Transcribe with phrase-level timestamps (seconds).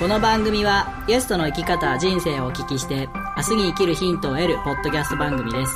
[0.00, 5.72] この番組はゲストの生き方人生をお聞きして明日に生きるヒントを得るポッドキャスト番組です。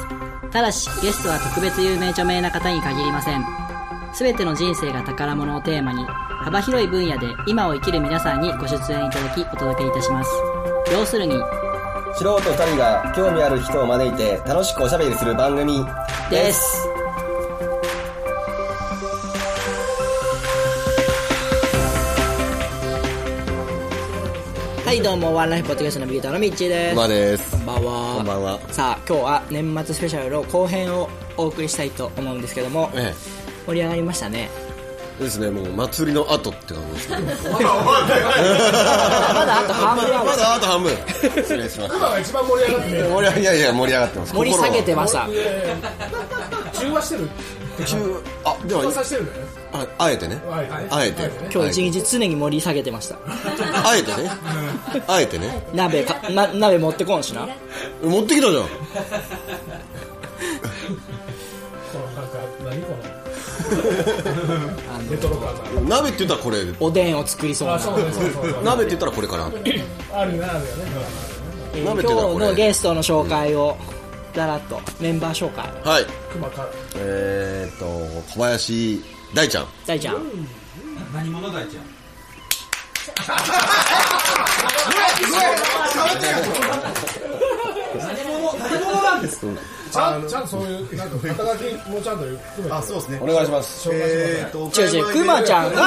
[0.51, 3.45] ただしゲストは特別有名著名な方に限りません。
[4.13, 10.31] 全ての人生が宝物をテーマに幅広い分野で今を生きる皆さんにご出演いただきお届けいたします。
[10.93, 11.35] 要するに
[12.15, 15.85] 素人2人が興味ある人を招いて楽しくおしゃべりする番組
[16.31, 16.88] です
[24.89, 27.51] はいどうもワンライフポッドキャストナビゲーターのミッチーですまあです。
[27.51, 28.59] こんばんはこんばんは。
[28.73, 33.13] さあ今日は年末スペシャルの後編をお送りしたいと思うんですけどもえ
[33.67, 34.49] 盛り上がりましたね
[35.21, 35.23] え。
[35.25, 37.21] ですね、もう祭りの後って感じですけど。
[37.21, 37.37] まだ
[39.59, 40.97] あと半分まだあと半分。
[41.37, 41.95] 失礼します。
[41.95, 44.35] 今が一番盛り上がってね盛りいや盛り上がってます。
[44.35, 45.29] 盛り下げてました
[46.81, 47.29] 中和してる
[47.85, 49.49] 中あではさせてるんだよね。
[49.73, 50.41] ああえてね。
[50.49, 51.31] はいあえて。
[51.53, 53.17] 今日一日常に盛り下げてました。
[53.85, 54.31] あえてね。
[55.07, 55.63] あえてね。
[55.75, 57.47] 鍋かな鍋持ってこんしな。
[58.03, 58.63] 持ってきたじゃん。
[58.65, 58.69] こ
[61.99, 63.03] のなんか何この？
[65.11, 65.55] レトロ感
[65.89, 65.97] が。
[65.97, 66.59] 鍋って言ったらこれ。
[66.81, 67.79] おでんを作りそうな。
[68.65, 69.45] 鍋って言ったらこれかな。
[69.47, 70.49] あるなあるよね。
[71.75, 73.77] えー今日のゲストの紹介を
[74.35, 76.07] だらっとメンバー紹介はい。
[76.33, 77.85] 熊からえーっと
[78.33, 79.03] 小林
[79.35, 79.67] 大ちゃん。
[79.87, 80.17] 大ちゃん
[81.15, 81.85] 何者だいちゃん？
[87.99, 89.47] 何者何者なんですか？
[89.91, 93.19] ちゃんちゃんとそういうなんか肩書きもちゃんと含めてあ、そうですね。
[93.23, 93.89] お願いします。
[93.89, 95.83] 紹介してくださいと違う違うくまちゃんが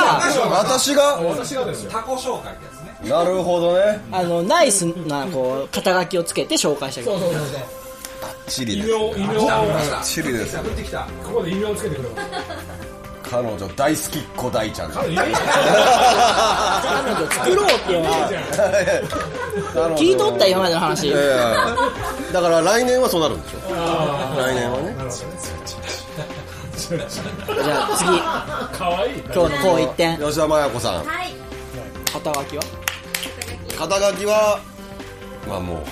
[0.49, 1.03] 私が？
[1.21, 3.99] 私がですよタコ紹介ってやつねなるほどね。
[4.11, 7.80] あのナイスなこう肩書きをつけて紹介したけどそうそうそうそう
[8.51, 8.89] チリです。
[8.89, 9.37] 異名異名。
[9.37, 9.47] を
[10.03, 10.57] チリです。
[10.57, 11.07] 破ってきた。
[11.23, 12.09] ここで異名をつけてくれ。
[13.23, 14.91] 彼女大好きっ子大ちゃん。
[14.91, 15.31] 彼女彼
[17.11, 17.73] 女作ろうって
[19.95, 21.07] 聞いとった今までの話。
[21.07, 21.65] いやいや
[22.33, 23.59] だから来年はそうなるんでしょ。
[24.37, 24.93] 来年はね。
[26.75, 28.77] じゃあ次。
[28.77, 29.19] かわいい。
[29.19, 31.05] 今日のこう一点吉田麻也子さん。
[32.11, 32.63] 肩書きは？
[33.79, 34.59] 肩書きは
[35.47, 35.85] まあもう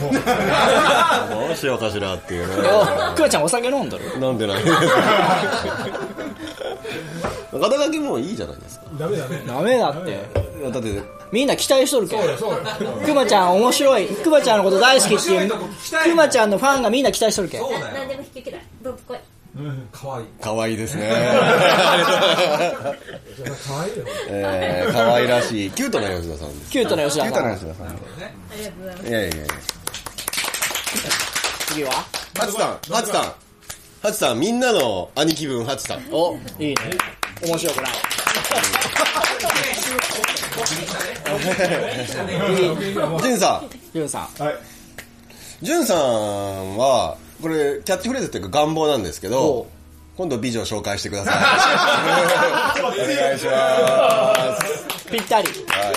[0.00, 2.68] どうしようかしらっていうね
[3.12, 4.04] おくまちゃんお酒飲んどる？
[4.20, 4.62] 飲んでない。
[7.52, 8.86] 肩書きもいいじゃないですか。
[8.98, 9.42] ダメだね。
[9.46, 10.10] ダメだって。
[10.10, 10.14] い
[10.64, 12.20] やだってみんな期待しとるけん。
[12.22, 12.58] そうよそうよ。
[13.04, 14.06] くまちゃん面白い。
[14.08, 15.56] くまちゃんのこと大好きっていうく
[16.16, 17.60] まちゃんのファンがみんな期待しとるけん。
[17.60, 17.86] そうだよ。
[17.94, 18.60] 何でも引き受けたい。
[18.82, 19.18] どうぞ来い
[19.92, 20.26] かわいい。
[20.42, 21.08] 可愛いですね。
[21.08, 21.14] か
[23.74, 24.04] わいいよ。
[24.28, 25.70] えー可愛らしい。
[25.70, 26.70] キュートな吉田さんです。
[26.72, 27.32] キュートな吉田さん。
[27.32, 27.86] キュートな吉田さん。
[27.86, 27.90] あ
[28.56, 29.08] りがとうございます。
[29.08, 29.44] いやいやいや
[31.66, 31.92] 次は？
[32.36, 33.32] ハチさんハチさん。
[34.02, 36.02] ハチさんみんなの兄貴分ハチさん。
[36.12, 36.76] おいいね。
[37.42, 37.92] 面白くない。
[43.22, 43.70] ジュンさん。
[43.94, 44.28] ゆうさん。
[45.64, 49.66] ジュンさんはこれキャッチフレーズっていうか願望なんですけおどう。
[50.16, 52.80] 今度美女を紹介してください。
[52.84, 55.10] お願いします。
[55.10, 55.48] ぴったり。
[55.48, 55.94] はい。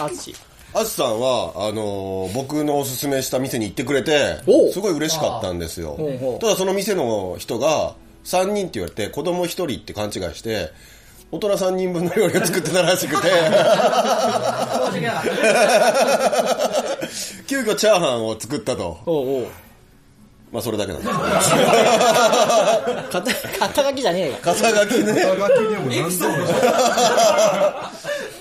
[0.00, 0.34] あつし
[0.74, 4.72] アツさんはあのー僕のおすすめした店に行ってくれておう。
[4.72, 5.92] すごい嬉しかったんですよ。
[5.92, 6.38] ほうほう。
[6.38, 10.70] ただその店の人が3人って言われて子供1人って勘違いして
[11.30, 13.28] 大人3人分の料理を作ってたらしくて。
[17.46, 18.98] 急遽チャーハンを作ったと。
[19.06, 19.46] おうおう
[20.50, 21.14] まあそれだけなんです
[23.10, 23.22] 肩
[23.58, 24.36] 肩書きじゃねえよ。
[24.42, 25.12] 肩書きね。
[25.12, 26.36] 肩書きでも何度も。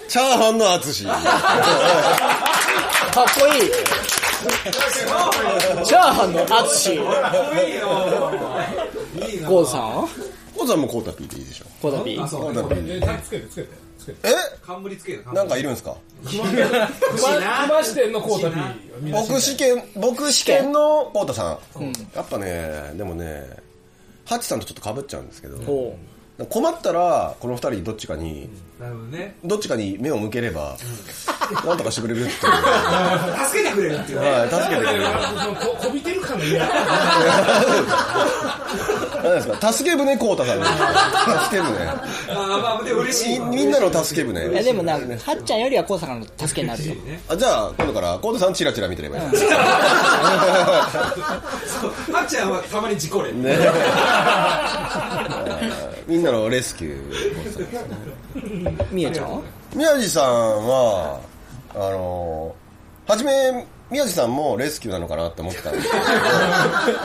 [0.08, 1.14] チャーハンの淳か
[3.24, 3.70] っこいい。
[5.86, 6.98] チャーハンのあつし
[9.46, 9.82] ゴーズさん？
[9.82, 10.08] は
[10.56, 11.66] コウさんもコータピーでいいでしょ。
[11.82, 13.87] コーダピーコータピーつけてつけて
[14.24, 14.34] え？
[14.66, 15.26] 冠つける。
[15.34, 15.96] なんかいるんですか？
[16.24, 18.62] 熊熊支店のコータピー。
[18.62, 21.84] はみんな知りたい僕試験僕試験のコータさん、
[22.16, 23.46] やっぱねでもね
[24.26, 25.96] ハチさんとちょっと被っちゃうんですけど
[26.50, 28.50] 困ったらこの二人どっちかに
[28.80, 29.36] なるほどね。
[29.44, 30.78] どっちかに目を向ければ、
[31.66, 32.36] なんとかしてくれるっていう。
[33.48, 34.30] 助けてくれるっていうね。
[34.30, 35.04] はい助けてくれる。
[35.60, 36.60] ここびてる感が嫌
[39.24, 40.58] 何ですか助け舟コータさん
[41.46, 41.76] 助け舟。
[41.88, 43.40] あーまあで嬉しい。
[43.40, 45.02] わみみんなの助けいや舟でもなはっ
[45.44, 46.94] ちゃんよりはコウさんの助けになるよ。
[47.30, 49.30] あじゃあ今度からコータさんチラチラ見てればいい、は
[52.24, 53.32] っちゃんはたまに事故れ。
[53.32, 53.58] ね。
[56.08, 59.32] みんなのレスキューみゆちゃん？
[59.32, 59.42] は
[59.76, 61.20] 宮地さんは
[61.76, 62.56] あの
[63.08, 65.90] 初め宮地さんもレスキューなのかなって思ってたんです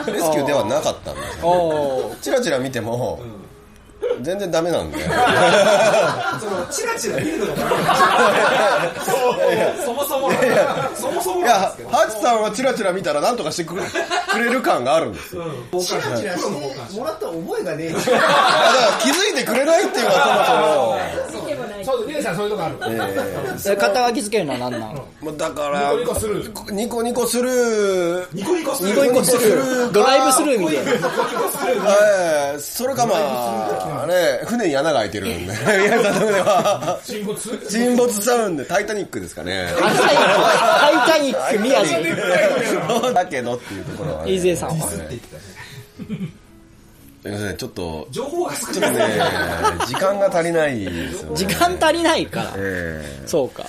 [0.05, 3.21] けどレスキューではなかったんですよおおチラチラ見ても
[4.23, 4.97] 全然ダメなんで。
[6.39, 9.15] その、チラチラ見るのがダメなんですよ
[9.85, 10.31] そもそも、
[10.95, 15.43] そもそもいや、ハチさんはチラチラ見たら何とかしてくれくれる感があるんですよ。
[15.81, 18.17] チラチラしてもらった覚えがねえだから
[19.01, 20.97] 気づいてくれないっていうのは
[21.33, 23.13] 見てもないそう姉さんそういうとこあるそもそも。
[23.65, 25.97] ええ肩書きつけるのは何なのえまあだから、ニ
[26.89, 28.89] コニコするニコニコする。
[28.89, 29.91] ニコニコする。
[29.91, 33.13] ドライブスルーみたいなええそれかま
[34.03, 34.12] あ、ね、
[34.45, 36.99] 船に穴が開いてるんで、 宮城さんの船は。
[37.03, 39.67] 沈没沈没しちゃうんで、タイタニックですかね。
[39.79, 39.91] タイ
[41.07, 41.99] タニック宮城
[42.99, 44.31] そうだけどっていうところは、ね。
[44.31, 44.95] 伊勢さんはす
[47.29, 48.93] いません、ちょっと、情報が少ちょっとない。
[48.95, 49.15] ね、
[49.87, 51.37] 時間が足りないですよね。
[51.37, 52.53] 時間足りないから。
[52.57, 53.27] ええ。
[53.27, 53.65] そうか。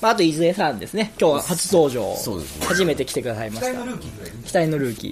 [0.00, 1.12] まああと伊勢さんですね。
[1.20, 2.16] 今日は初登場。
[2.16, 2.66] そうですね。
[2.66, 3.72] 初めて来てくださいました。
[3.72, 4.44] 期待のルーキー。
[4.44, 5.08] 期待のルーキ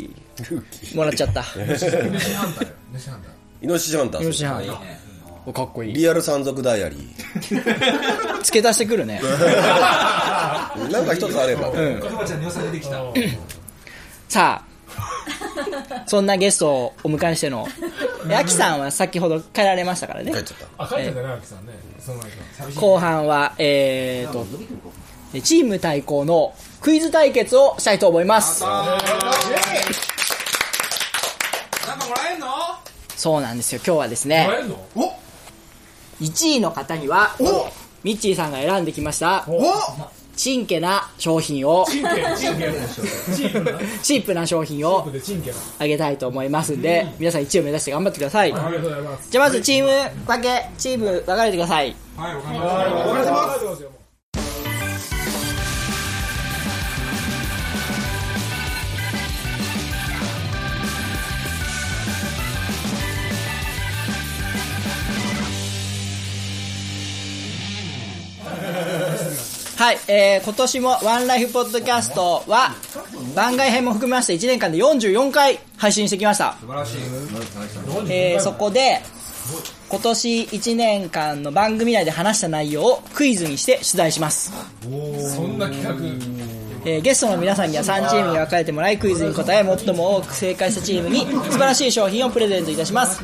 [0.51, 0.93] ルーキー。
[0.93, 1.45] ーもらっちゃった。
[1.57, 1.87] 飯
[2.35, 2.75] ハンターよ。
[2.93, 3.11] 飯
[3.97, 5.53] ハンターイノシシハンター。
[5.53, 5.93] かっこいい。
[5.95, 6.97] リアル山賊ダイアリ
[8.43, 9.21] 付け足してくるね。
[9.23, 9.29] ー。
[10.93, 11.69] なんか一つあれば。
[11.71, 12.01] うん。
[12.01, 13.03] くまちゃんに良さ出てきた。
[14.29, 14.69] さあ。
[16.07, 17.67] そんなゲストをお迎えしての
[18.31, 20.33] えアキさんは先ほど帰られましたからね。
[20.33, 20.85] 帰っちゃった。
[20.85, 21.73] あ書いてたね秋さんね。
[22.05, 24.47] その間後半はえーと
[25.43, 28.73] チーム対抗のクイズ対決をしたいと思いますなん
[31.99, 32.47] かもらえんの
[33.19, 33.81] そうなんですよ。
[33.85, 34.79] 今日はですねもらえんの
[36.21, 37.35] ？1位の方には
[38.05, 39.45] ミッチーさんが選んできました
[40.37, 42.37] チンケな商品をチープな
[44.01, 45.05] チープな商品を
[45.81, 48.53] あげたいと思いますんで皆さん1位を目指して頑張ってください。
[48.53, 49.31] ありがとうございます。
[49.31, 49.91] じゃあまずチーム
[50.27, 51.97] 分けチーム分かれてください。
[52.17, 53.09] はい、わかりました。
[53.09, 53.98] お願いします
[69.79, 72.75] はい、えー、今年もワンライフポッドキャストは
[73.37, 76.57] 番外編も含めまして1年間で44回配信してきました。
[76.61, 76.99] 素晴らしい。
[78.11, 79.01] えーそこで
[79.89, 84.53] 今年1年間の番組内で話した内容をクイズにして出題します、
[84.83, 85.95] そんな企画。
[86.85, 93.23] えーゲストの皆さんには3チームに分かれてもらいクイズに答え最も多く正解したチームに素晴らしい商品をプレゼントいたします。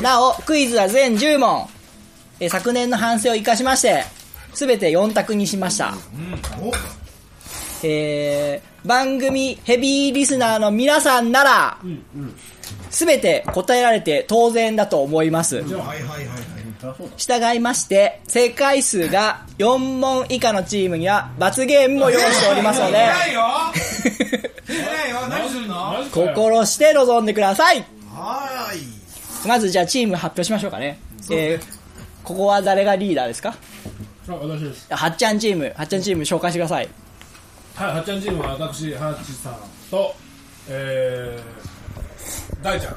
[0.00, 1.68] なおクイズは全10問、
[2.40, 4.23] えー昨年の反省を生かしまして
[4.54, 5.94] 全て4択にしました、
[7.82, 11.78] えー番組ヘビーリスナーの皆さんなら、
[12.90, 15.64] 全て答えられて当然だと思います。
[17.16, 22.98] 従いまして、正解数が4問以下のチームには罰ゲームも用意しておりますので、
[26.12, 27.86] 心して臨んでください。
[29.48, 30.98] まずじゃあチーム発表しましょうかね。
[31.30, 31.74] えー
[32.22, 33.54] ここは誰がリーダーですか？
[34.28, 34.94] あ私です。
[34.94, 36.88] はっちゃんチーム、はっちゃんチーム紹介してください。
[37.74, 39.56] はいはっちゃんチームは私はっちさん
[39.90, 40.14] と
[40.68, 42.96] えー大ちゃん。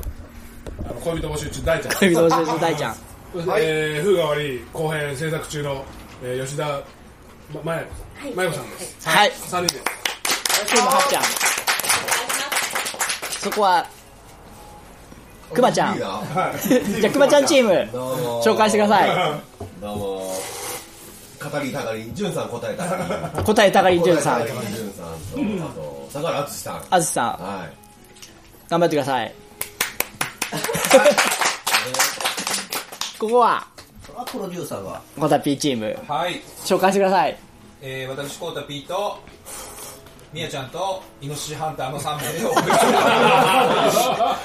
[0.90, 1.96] あの恋人募集中大ちゃん。
[1.96, 2.96] 恋人募集中大ちゃん。
[3.60, 5.86] えー、風が悪い後編制作中の、
[6.24, 6.66] えー、吉田
[7.54, 7.84] ままや
[8.34, 9.10] まやこさんです。
[9.10, 9.32] はい。
[9.32, 9.80] 3人で。
[9.80, 11.24] すチームはっちゃん。
[13.42, 13.86] そこは、
[15.54, 15.98] くまちゃん。
[16.00, 16.22] じゃ
[17.10, 17.72] あくまちゃんチーム、
[18.42, 19.42] 紹介してください。
[19.82, 20.57] どうも
[21.40, 23.44] 語りたがり、じゅんさん 答えたがり。
[23.44, 25.12] 答えたがりじゅんさん答え、たがりじゅんさんと、
[25.66, 26.84] あと、相良敦さん。
[26.90, 27.72] あずさん、はい。
[28.70, 29.34] 頑張ってください。
[33.20, 33.66] ここは、
[34.16, 37.38] あプロデューサーがコタピーチーム、はい、紹介してください。
[37.82, 39.20] えー、私コータピーと
[40.34, 43.98] みやちゃんとイノシシハンターの3名で お送りしております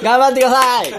[0.05, 0.95] 頑張ってください。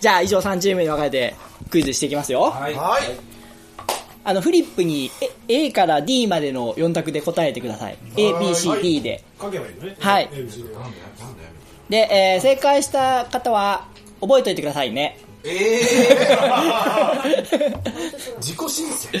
[0.00, 1.34] じゃあ、以上3チームに分かれて
[1.70, 2.42] クイズしていきますよ。
[2.42, 3.33] はいはい
[4.24, 7.98] あの、フリップにえ A から D までの4択で答えてください。
[8.16, 9.22] A, B, C, D で。
[9.40, 10.42] 書けばいいのねはいで
[11.90, 13.86] で、えー正解した方は、
[14.20, 15.18] 覚えておいてくださいね。
[15.44, 15.52] えー、
[18.40, 19.18] 自己申請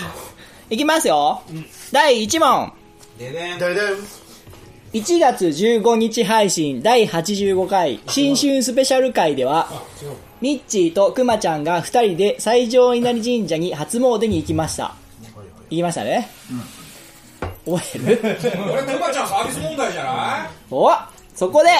[0.70, 1.42] いきますよ。
[1.92, 2.72] 第1問。
[3.18, 4.24] でねででん
[4.94, 9.68] 1月15日配信第85回新春スペシャル回では、
[10.40, 14.94] ミッチーとくまちゃんが2人で最上稲荷神社に初詣に行きました。
[15.70, 16.28] 行きましたね。
[17.66, 18.18] 覚えてる？
[18.20, 20.48] これクマちゃんサービス問題じゃない？
[20.70, 20.90] お
[21.34, 21.70] そこで、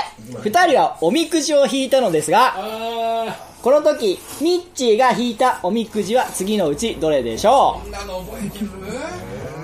[0.41, 7.81] 2人はおみくじを引いたのですが、あこの時、ミッチーが引いたおみくじは次のうちどれでしょ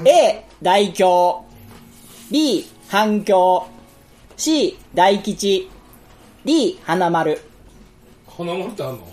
[0.04, 1.42] う ?A、大凶。
[2.30, 3.66] B、反響
[4.36, 5.68] C、大吉。
[6.44, 7.40] D、花丸
[8.40, 9.06] こんなもんってあんの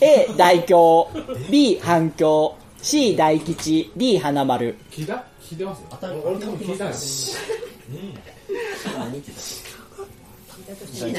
[0.00, 1.08] ？A 大凶
[1.50, 4.76] B 反響 C 大吉 D 花丸。
[4.92, 5.24] 聞いた？
[5.42, 7.36] 聞いてます俺多分聞いたんです
[8.94, 9.32] 何って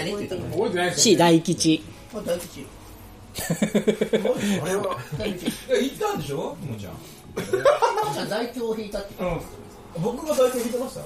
[0.06, 1.84] 言ったの覚えてないです C 大吉。
[2.16, 2.62] あ大吉。
[2.62, 2.70] いや
[5.82, 6.38] 行ったんでしょ？
[6.38, 6.94] ももちゃん。
[8.14, 9.16] じゃあ大凶を引いたって。
[10.02, 11.02] 僕が大凶引いてました？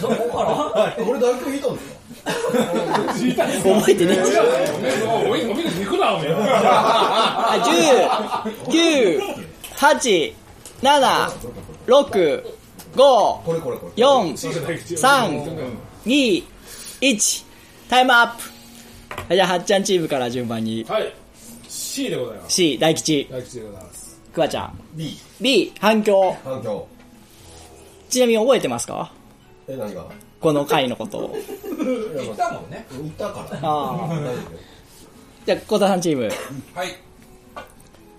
[0.00, 1.94] そこから俺大凶引いたんですか
[3.14, 4.22] 聞いたんです覚えてねえ
[5.06, 7.56] おいおいおみくじ行くなおめえあ
[8.66, 9.20] 10、9、
[9.76, 10.34] 8、
[10.82, 11.30] 7、
[11.86, 12.44] 6、
[12.94, 15.46] 5、これこれこれ4、3、
[16.06, 16.44] 2、
[17.00, 17.44] 1、
[17.88, 18.42] タイムアップ。
[19.28, 20.84] はいじゃあ、はっちゃんチームから順番に。
[20.88, 21.12] はい
[21.68, 22.54] C でございます。
[22.54, 24.20] C、大吉、大吉でございます。
[24.32, 24.78] くわちゃん。
[24.94, 26.34] B B、反響。
[26.44, 26.86] 反響。
[28.08, 29.12] ちなみに覚えてますか？
[29.68, 30.06] え何が
[30.40, 31.36] この回のことを。
[31.36, 34.08] 行ったもんね言ったからああ。
[35.46, 36.30] じゃあ、小田さんチーム。
[36.74, 36.96] はい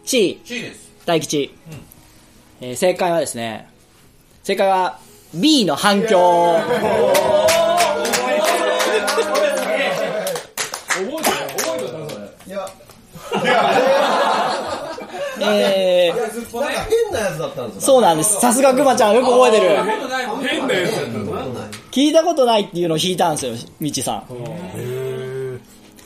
[0.04, 1.54] C、C です大吉。
[2.62, 3.70] えー正解はですね、
[4.44, 5.00] 正解は
[5.34, 6.60] B の反響。
[6.60, 6.76] 覚
[11.06, 12.68] えてた覚えてたそれいや
[15.56, 18.40] えー、なんか変なやつだったんですよそうなんです。
[18.40, 19.70] さすがくまちゃん、よく覚えてる。
[20.48, 21.70] 変なやつやったな？
[21.92, 24.24] 聞いたことないっていうのを弾いたんですよ、みちさん。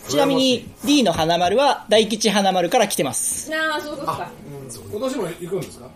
[0.08, 3.50] ちなみに D の花丸は大吉花丸から来てます。
[3.50, 4.30] なあそういうことか。
[4.92, 5.88] 今年も行くんですか？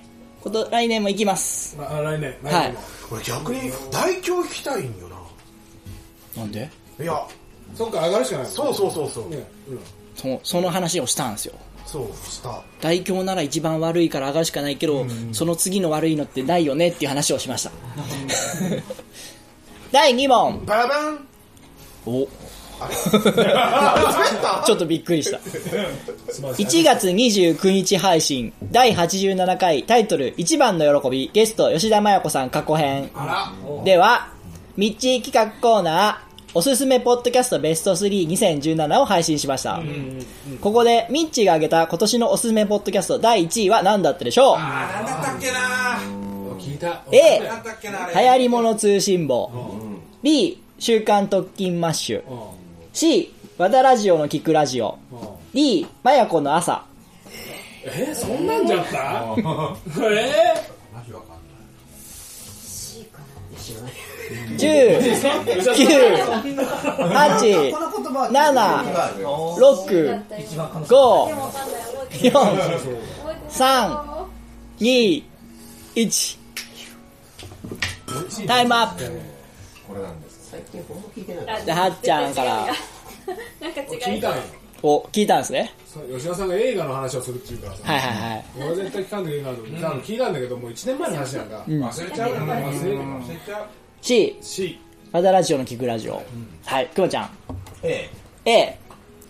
[0.42, 1.78] こと来年も行きます。
[1.80, 2.34] あ来年。
[2.44, 2.76] 来はい。
[3.12, 5.10] 俺逆に大凶行きたいんよ
[6.38, 6.44] な。
[6.46, 6.70] んで？
[6.98, 7.28] ないや。
[7.76, 8.46] そっか上がるしかない。
[8.46, 9.30] もんそうそうそうそう。
[9.30, 9.46] ね
[10.36, 11.54] うその話をしたんですよ。
[11.88, 12.62] そうした。
[12.82, 17.72] 大凶なら一番悪いから上がるしかないけど、その次の悪いのってないよねっていう話をしました。
[19.92, 20.66] 第2問。
[20.66, 21.28] バラバン。
[22.06, 22.28] お。
[24.66, 25.38] ちょっとびっくりした。
[25.38, 33.10] 1月29日配信、第87回、タイトル、一番の喜び、ゲスト、吉田麻也子さん過去編。
[33.16, 33.54] あ
[33.84, 34.30] では、
[34.76, 36.27] ミッチー企画コーナー、
[36.58, 39.80] おすすめポッドキャストベスト32017を配信しました。
[40.60, 44.58] ここで、ミッチーが挙げた今年のおすすめポッドキャスト第1位は何だったでしょう？
[44.58, 45.60] らなんだったっけな？
[46.60, 47.46] 聞いた ?A、流
[48.16, 48.28] れ。
[48.30, 49.52] 行り物通信簿。
[50.24, 52.24] B、週刊特勤マッシュ。
[52.92, 54.98] C、和田ラジオの聞くラジオ。
[55.54, 56.84] D、まやこの朝。
[57.86, 58.98] えーそんなんじゃった？
[58.98, 59.00] え
[60.92, 61.36] マジわかんな
[63.90, 63.92] い
[64.28, 66.26] 10、9、
[66.96, 69.24] こ8、の言葉7、
[69.56, 70.92] 6、一番可能5、
[72.32, 72.32] 4、
[73.50, 74.26] 3、
[74.80, 75.24] 2、
[75.96, 76.38] 1。
[78.48, 79.04] タイムアップ。
[81.66, 82.66] ではっちゃんから
[83.62, 84.44] なんか違い聞いたんよ
[84.84, 85.74] お、聞いたんですね。
[86.14, 88.46] 吉田さんが映画の話をするっていうからさはいはいはい。
[88.58, 93.68] 俺は絶対聞かんといけないのに多分聞いたんだけどもう1年前の話なんか忘れちゃうよね忘れ忘れちゃう
[94.02, 94.80] C、C
[95.12, 96.22] 和田ラジオの聞くラジオ。
[96.66, 97.30] はい、くまちゃん。
[97.84, 98.10] A
[98.46, 98.78] A、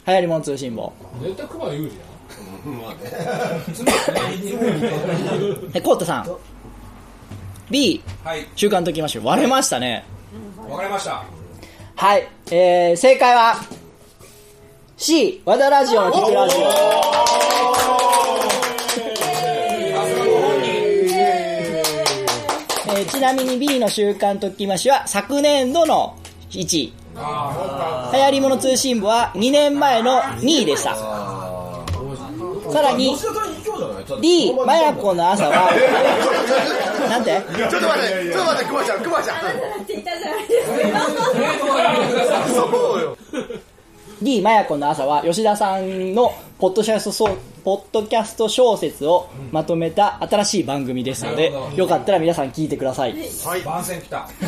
[0.07, 0.93] 流行り物通信簿。
[1.21, 1.91] 絶対熊有利や
[2.53, 2.93] は
[5.73, 6.37] い、 コータさん。
[7.69, 9.25] B、はい週刊ときましょう。
[9.25, 10.03] 割れましたね。
[10.69, 11.23] わかりました
[11.95, 13.55] はい、えー、正解は
[14.97, 17.96] C、和田ラジオの聞くラジオ。
[22.97, 26.17] えーちなみに B の週刊ときましは昨年度の
[26.49, 26.93] 1位。
[27.15, 30.95] 流行り物通信簿は2年前の2位でした。
[30.95, 33.15] さらに
[34.21, 35.69] D、まやこの朝は、
[37.09, 37.41] なんて？
[37.69, 39.39] ちょっと待ってちょっと待ってクマちゃんクマちゃんっ
[39.85, 43.17] て言ったじゃないですか そうよ
[44.21, 53.15] D マヤコの朝は吉田さんのポッドキャストそうポッドキャスト小説をまとめた新しい番組ですのでよかったら皆さん聞いてください。
[53.63, 54.27] 番宣来た。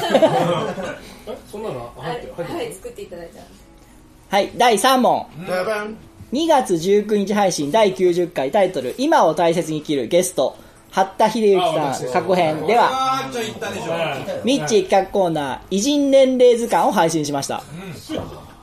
[1.27, 2.03] えそんなのは？
[2.03, 4.35] 入って入ってはい作っていただいた。
[4.35, 5.25] はい第3問。
[5.47, 5.97] バラバン
[6.33, 10.55] 2月19日配信第90回タイトル「今を大切に生きる」ゲスト
[10.91, 12.05] 八田秀之あ私。
[12.07, 12.65] さん過去編。
[12.65, 13.91] ではあーちょ言ったでしょ。
[14.43, 17.61] ミッチー企画コーナー偉人年齢図鑑を配信しました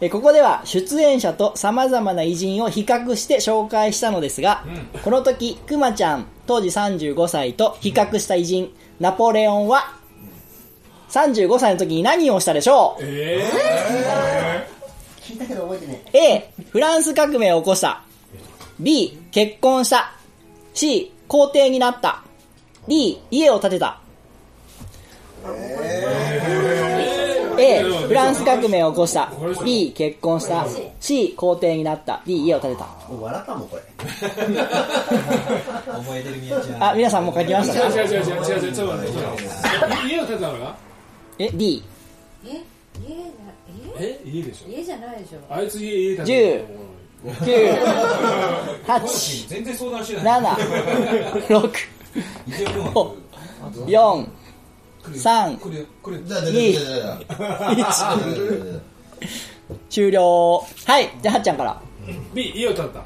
[0.00, 4.62] えここでは出演者と様々な偉人を比較して紹介したのですが、
[5.02, 9.94] この時くまちゃん当時35歳と比較した偉人ナポレオンは
[11.08, 13.04] 35歳の時に何をしたでしょう？
[13.04, 13.42] え
[15.22, 18.02] 聞いたけど覚えてね A フランス革命を起こした。
[18.78, 20.12] B 結婚した。
[20.74, 22.22] C 皇帝になった。
[22.86, 23.98] D 家を建てた
[27.58, 29.30] A フランス革命を起こした。
[29.64, 30.66] B 結婚した。
[31.00, 32.20] C 皇帝になった。
[32.26, 32.86] D 家を建てた。
[33.10, 33.82] 笑ったもんこれ。
[33.96, 34.12] 覚
[36.16, 37.80] えてるみやちゃんあ皆さんもう書きました？
[37.90, 38.22] か違う違う違う違う。
[38.22, 38.28] 違う違
[40.06, 40.76] う家を建てたのが？
[41.38, 41.82] え D
[42.44, 42.60] え家な
[43.98, 44.20] え？
[44.24, 44.66] 家でしょ。
[44.68, 45.38] え家じゃないでしょ。
[45.54, 46.64] あいつ家家建て
[47.26, 50.42] た9 8 全然相談してない。
[50.42, 50.54] 7
[51.48, 51.70] 6
[52.46, 53.14] 一応でも
[53.86, 54.26] 4
[55.12, 58.96] 3来るよ来るよじゃあ、じゃあ、じゃあ、じゃあ、じゃあ。
[59.88, 60.64] 終了。
[60.86, 61.10] はい。
[61.22, 61.80] じゃあはっちゃんから。
[62.34, 63.02] B 家を建てた。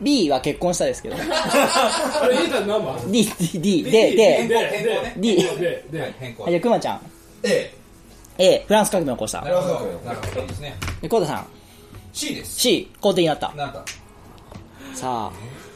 [0.00, 1.16] B は結婚したですけど。
[1.20, 7.00] あれ家建て何番 D D D でで D でで変更はいじゃあくまちゃん。
[7.42, 7.74] A。
[8.38, 9.42] A フランス革命を起こした。
[9.42, 9.74] なるほど。
[10.04, 11.46] なるほどいいですねでコウタさん
[12.12, 12.60] C です。
[12.60, 13.52] C 皇帝になった。
[13.56, 13.84] なんか
[14.94, 15.30] さ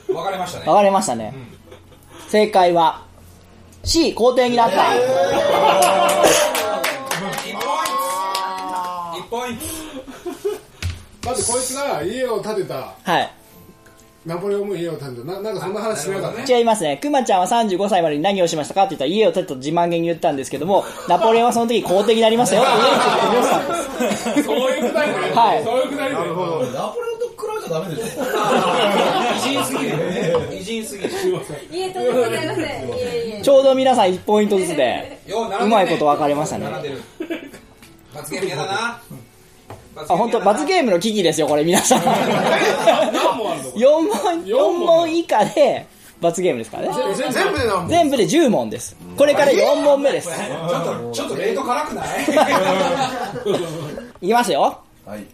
[0.07, 0.65] 分かれましたね。
[0.67, 1.35] あ分かれましたね。
[2.29, 3.05] 正解は
[3.85, 4.77] C 皇帝になった。
[9.17, 9.65] 1ポイント。
[11.29, 12.95] まずこいつが家を建てた。
[13.03, 13.33] はい。
[14.25, 15.27] ナポレオンも家を建てた。
[15.27, 16.97] ななんかそんな話しなかった違いますね。
[16.99, 22.63] くまちゃんは35歳までに何をしましたかって言ったら家を建てたと自慢げに言ったんですけども、ナポレオンはその時皇帝になりましたよ。
[22.63, 24.45] 家に建てて言ってたんです。
[24.45, 25.17] そういうくだりね。
[25.35, 25.65] はい。
[25.65, 28.23] そういうくだりねナポレオンと比べちゃダメでしょ。
[29.53, 31.11] 偉人すぎる偉人すぎる
[31.71, 32.67] 家とんでもございませんい
[33.01, 35.19] えいえちょうど皆さん1ポイントずつで、
[35.63, 36.67] うまいこと分かれましたね。
[38.15, 39.01] 罰ゲームやだな
[40.09, 42.05] あ、本当罰ゲームの危機ですよ、これ皆さん。
[42.05, 42.15] 何
[43.37, 43.79] 問あるの？4
[44.41, 45.87] 問、四問以下で
[46.21, 47.15] 罰ゲームですからね。
[47.15, 48.97] 全部で何本全部で10問です。
[49.17, 50.29] これから4問目です。
[50.29, 52.07] ちょっとちょっとレート辛くない？
[54.23, 54.79] いきますよ。
[55.05, 55.25] はい。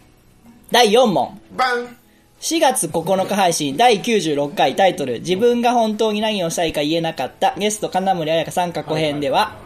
[0.71, 1.39] 第4問。
[1.55, 1.95] バン
[2.39, 9.57] 4月9日配信第96回タイトル自分が本当に何をしたいか言えなかったゲスト金森彩香さん過去編では、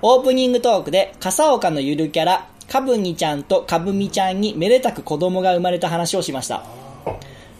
[0.00, 6.64] オープニングトークで笠岡のゆるキャラかぶにちゃんとかぶみちゃんにめでたく子供が生まれた話をしました。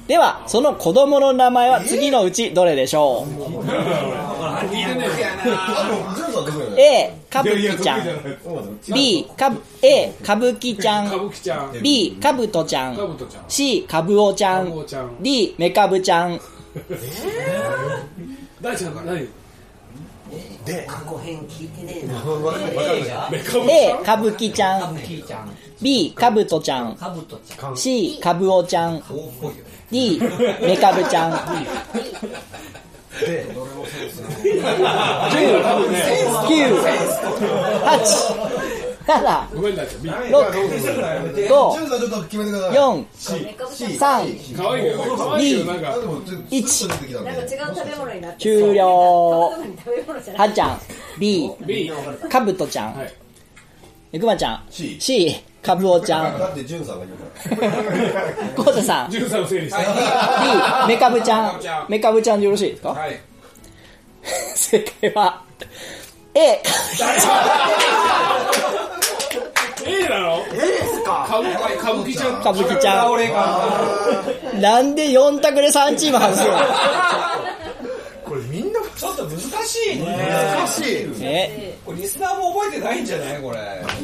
[0.06, 3.28] ではその子供の名前は次のうちどれでしょう、
[6.78, 8.02] A かぶきちゃん。
[8.94, 10.40] B かぶ A 歌ん。
[10.40, 11.72] 舞伎ちゃん。
[11.82, 12.96] B かぶとちゃん。
[13.48, 14.68] C かぶおちゃん。
[14.68, 14.72] ん
[15.20, 16.40] D めかぶちゃん。
[18.60, 19.28] 大ちゃん何？
[20.88, 22.20] 過去編聞いてねえな。
[23.30, 24.96] メカブ A かぶきちゃん。
[24.98, 25.50] キーちゃん。
[25.82, 26.96] B かぶとちゃん。
[26.96, 27.76] カブトちゃん。
[27.76, 29.02] C かぶおちゃん
[29.90, 30.20] D
[30.60, 31.32] めかぶちゃん。
[31.32, 31.38] 9
[37.86, 38.56] 8
[39.06, 40.52] 7ごめん大ちゃん B 6 5
[41.32, 42.76] ジュンさんちょっと決めてください。
[42.76, 45.16] 4メカブちゃん3可愛いけど。
[45.16, 46.66] 可愛いけどなんかでも、ちょっと一。
[46.66, 48.86] ちょっと出てきたんでなんか違う食べ物になって終了
[50.36, 50.80] はいっちゃん。
[51.18, 51.50] B
[52.28, 52.94] かぶとちゃん。
[54.18, 56.38] くまちゃん C かぶおちゃん。
[56.38, 58.64] だって、ジュンさんが言うから。
[58.64, 59.10] こうたさん。
[59.10, 59.82] B 13を整理して
[60.86, 61.60] めかぶちゃん。
[61.88, 62.40] めかぶちゃん。
[62.40, 62.90] でよろしいですか？
[62.90, 63.20] はい。
[64.54, 65.42] 正解は。
[66.34, 66.60] A
[69.88, 71.26] A なの？A か？
[71.28, 72.42] 歌舞歌舞伎ちゃん。
[72.42, 73.12] かぶきちゃん。
[73.12, 73.68] 俺が。
[74.60, 76.54] なんで4択で3チーム外すの
[78.24, 79.38] これみんなちょっと難
[79.92, 80.06] しいね。
[80.56, 81.06] 難しい。
[81.20, 83.40] えこれリスナーも覚えてないんじゃない？
[83.42, 83.58] これ。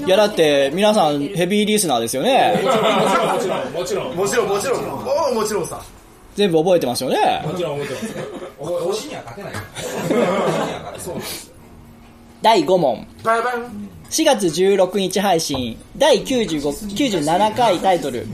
[0.06, 2.60] いやだって皆さんヘビーリスナーですよね。
[2.62, 4.16] もちろんもちろんもちろん。
[4.16, 4.80] もちろんもちろん。
[5.04, 5.80] おおもちろんさ。
[6.34, 7.42] 全部覚えてますよね。
[7.44, 8.00] もちろんもちろん。
[8.90, 9.60] 推しには勝てないよ。
[9.70, 11.22] 推しには勝てない。
[12.42, 13.06] 第5問。
[13.22, 15.78] バンバン4月16日配信。
[15.96, 16.60] 第95
[17.22, 18.26] 97回タイトル。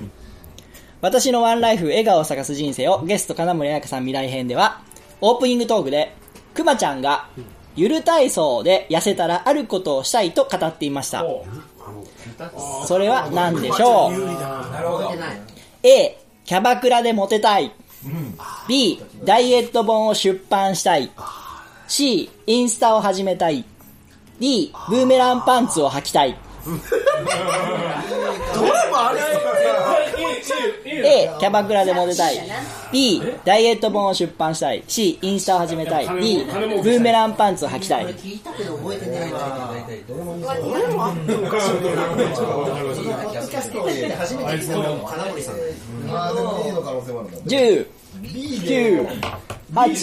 [1.01, 4.81] 私のワンライフ笑顔を探す人生をゲスト金森彩香さん未来編では
[5.21, 6.13] オープニングトークで
[6.55, 7.29] くまちゃんが
[7.77, 11.25] ゆる体操で痩せたらあることをしたいと語っていました。
[12.87, 14.13] それは何でしょう
[15.83, 17.73] ？A キャバクラでモテたい。
[18.69, 21.11] B ダイエット本を出版したい。
[21.87, 23.65] C インスタを始めたい。
[24.41, 26.37] D ブーメランパンツを履きたい。
[26.69, 26.75] ど
[28.65, 29.21] れもあれ。
[30.87, 32.39] A キャバクラでモテたい。
[32.93, 34.83] B ダイエット本を出版したい。
[34.87, 36.09] C インスタを始めたい。
[36.21, 38.07] D ブーメランパンツを履きたい。
[38.15, 39.73] 聞いたけど覚えてねえわ
[40.09, 40.17] ポッ
[41.27, 41.39] ド
[43.49, 45.69] キャストをして初めて聞いたのも金森さんだよ
[46.09, 47.39] あー、でも A の可能性もあるんだ。
[47.39, 47.87] 10
[48.19, 49.07] 9
[49.75, 49.95] 8 7言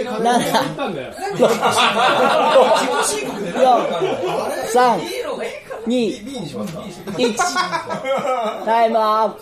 [0.00, 0.04] っ
[0.76, 1.14] たんだよ4
[4.72, 5.02] 3 2 B
[5.86, 6.12] に
[6.48, 9.40] しますか1タイムアップ。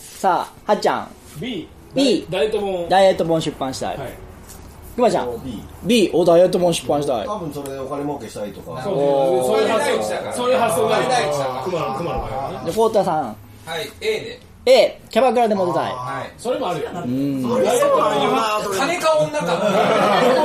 [0.00, 1.08] さあはっちゃん。
[1.40, 3.96] B B ダイエットもダイエット本出版したい。
[3.96, 4.08] はい。
[4.08, 5.42] くくまちゃん。
[5.44, 7.26] B B おダイエットも失敗したい。
[7.26, 8.82] 多分それでお金儲けしたいとか。
[8.82, 10.32] そうそういう発想。
[10.36, 11.08] そういう発想がある。
[11.08, 13.24] 第一だから熊野熊野の場合はねでコータさん。
[13.24, 13.34] は
[13.80, 14.40] い A で。
[14.66, 15.92] A キャバクラでモテたい。
[15.92, 16.32] はい。
[16.36, 16.90] それもあるよ。
[16.94, 17.42] うん。
[17.42, 19.46] 金か女か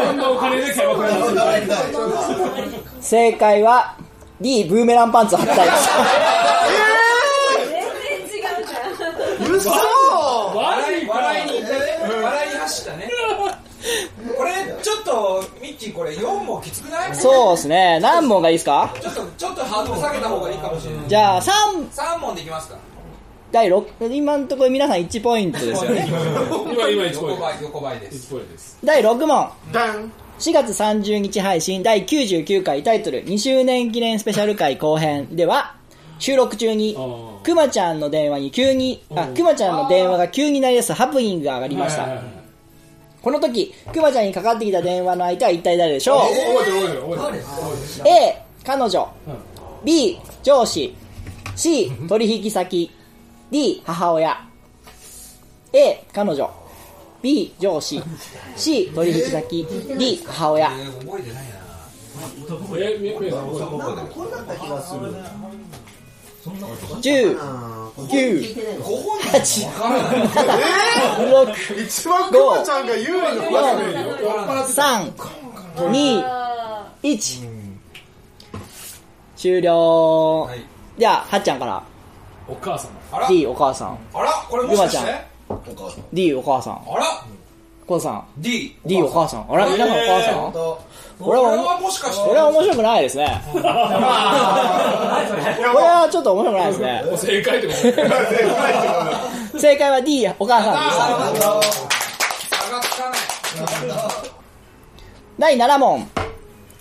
[0.07, 1.65] こんなお 金でキャバクラに
[3.01, 3.95] 正解は
[4.41, 5.69] D ブーメランパンツ履きたい。
[5.69, 5.89] です
[7.69, 9.55] 全然違うじゃん。
[9.55, 9.69] 嘘。
[9.69, 13.09] 笑い笑いに笑いに走ったね。
[14.37, 17.15] これちょっとミッチーこれ4もきつくない？
[17.15, 17.99] そうですね。
[18.01, 18.93] 何問がいいですか？
[18.99, 21.07] ちょっとちょっとハードル下げた方がいいかもしれない。
[21.07, 22.75] じゃあ3 3問でいきますか。
[23.51, 26.07] 第6今のところ皆さん1ポイントですよね。
[26.11, 27.37] 今今1ポイント。
[27.37, 28.33] 横ばい横ばいです。
[28.33, 29.49] 1ポイントです第6問。
[29.71, 35.35] ダン4月30日配信第99回タイトル2周年記念スペシャル回後編。
[35.35, 35.75] では
[36.19, 36.95] 収録中に
[37.43, 42.21] くまちゃんの電話に急にあくまちゃんの電話が急に鳴り出すハプニングが上がりました。
[43.21, 46.19] この時くまちゃんにかかってきた電話の相手は一体誰でしょう？
[46.19, 49.13] 覚えてる覚えてる覚えてる A 彼女。
[49.83, 50.93] B 上司。
[51.55, 52.91] C 取引先。
[53.51, 54.37] D 母親。
[55.71, 56.49] A 彼女
[57.25, 57.99] B 上司。
[58.55, 59.65] C 取引先。
[59.97, 60.69] D 母親。
[60.69, 61.55] えー覚えてないな
[62.77, 65.01] えみみさん覚えてるこれだった気がする。
[67.01, 68.09] 10あー9
[68.39, 70.27] 聞いてないのご本人8わからない
[71.47, 72.07] 6一。
[72.07, 73.17] 番クマちゃんが有利の
[74.67, 75.11] 3
[75.77, 77.49] 2あ1
[79.35, 80.59] 終了、はい。
[80.99, 81.83] じゃあはっちゃんから。
[82.47, 83.27] お母様あら。
[83.27, 83.97] D お母さん。
[84.13, 85.34] あらこれもしかしゆまちてお母さん
[86.13, 86.81] D お母さん。
[86.87, 87.05] あら。
[87.87, 88.25] こうさん。
[88.37, 89.45] D D お母さん。
[89.51, 89.97] あら皆さん。
[89.97, 90.53] お母さん？
[90.53, 90.79] と
[91.19, 92.27] 俺はこれはもしかして。
[92.27, 93.41] これは面白くないですね。
[93.53, 93.69] これは
[96.11, 97.03] ちょっと面白くないですね。
[97.17, 97.73] 正解ってこ
[99.53, 100.75] と正解は D お母さん
[105.37, 106.07] 第7問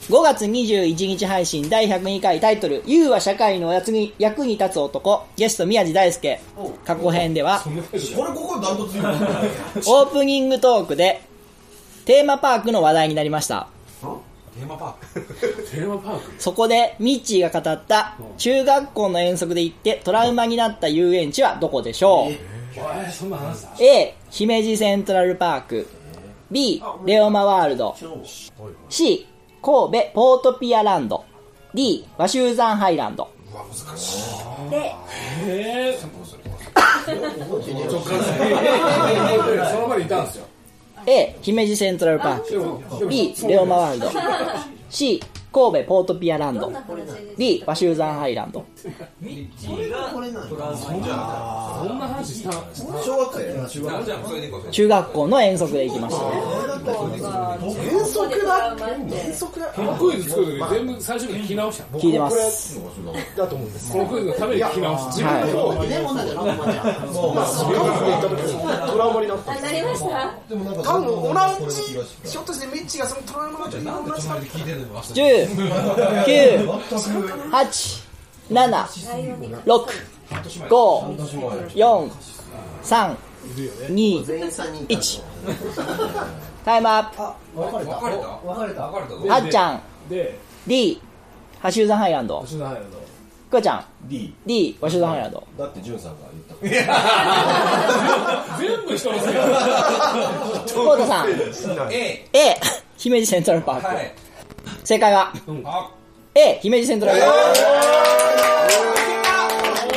[0.09, 6.40] 5月21日配信第102回タイトル「YOU は社会のおやつに役に立つ男」ゲスト宮地大輔。
[6.85, 7.61] 過去編では。
[7.61, 7.79] これ
[8.35, 11.23] ここダントツいいオープニングトークで
[12.05, 13.69] テーマパークの話題になりました。
[14.03, 15.25] テーマパーク？
[15.71, 16.33] テーマパーク？
[16.38, 22.33] そこでミッチーが語った中学校の遠足で行ってトラウマになった遊園地はどこでしょう
[23.81, 25.88] ？A 姫路セントラルパーク。
[26.51, 27.97] B レオマワールド。
[28.90, 29.27] C
[29.64, 31.24] 神戸ポートピアランド。
[31.72, 33.31] D 和州山ハイランド。
[34.70, 36.00] えー
[37.90, 38.20] 直感
[39.70, 40.46] その場にいたんですよ
[41.07, 42.59] A 姫路セントラルパーク。
[42.59, 44.11] も B レオマワールド。
[44.90, 46.70] C 神戸ポートピアランド。
[47.38, 48.61] D 和州山ハイランド。
[48.61, 48.66] こ
[50.20, 50.77] れなんだ。
[50.77, 51.00] そん
[51.98, 52.53] な話した
[53.03, 53.70] 小学
[54.70, 56.24] 中学校の遠足で行きました
[56.92, 58.77] 遠足だ
[59.11, 61.85] 遠足だこのクイズ作る時全部最初に聞き直した。
[61.99, 62.81] 聞いてます。
[63.37, 63.92] だと思うんです。
[63.92, 65.12] このクイズのために聞き直した。
[65.12, 66.85] 自分ではでもなんだろう、まちゃん。
[66.85, 68.59] 韓国に行った時に
[68.92, 70.35] トラウマになったあ、なりました。
[70.49, 71.07] でもなんか多分
[71.59, 71.83] 同じ
[72.31, 75.01] ひょっとしてミッチーがそのトラウマ同じ隣で聞いてるのよ。
[75.03, 75.49] 10
[76.25, 76.68] 9
[77.51, 78.05] 8
[78.51, 78.85] 7
[79.64, 79.70] 6
[80.68, 80.79] 5
[81.75, 82.11] 4
[82.83, 83.16] 3
[83.90, 85.23] 2全員3人いた1
[86.64, 87.16] タイムアップ。
[87.55, 87.92] 分かれた。
[87.92, 88.29] 別れた？
[88.38, 88.87] 分かれた。
[88.87, 89.11] 別れた？
[89.11, 89.83] ぞはっちゃん。
[90.09, 91.00] で D
[91.61, 92.42] ハシューザンハイランド。
[92.42, 93.05] 吉田隼人
[93.50, 93.85] くわちゃん。
[94.05, 95.46] D D ワシューザンハイランド。
[95.59, 96.18] だってジュンさんが
[96.62, 96.94] 言った
[98.59, 99.35] 全部人のせい。
[100.74, 101.29] コウタさん。
[101.92, 102.57] A A
[102.96, 104.14] 姫路セントラルパーク、はい。
[104.85, 105.33] 正解は？
[105.64, 105.90] あ
[106.35, 107.37] A 姫路セントラルパーク、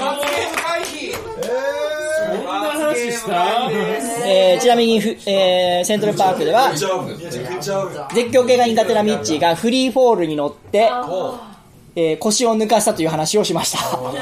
[0.02, 0.50] 罰ゲー。
[0.52, 1.14] ム回避。
[1.14, 3.32] そんな話した？
[4.28, 6.86] えーちなみにふ、えーセントラルパークでは絶
[8.30, 10.90] 叫系が苦手なミッチーがフリーフォールに乗って、
[11.96, 13.78] えー腰を抜かしたという話をしました。
[13.80, 14.14] そ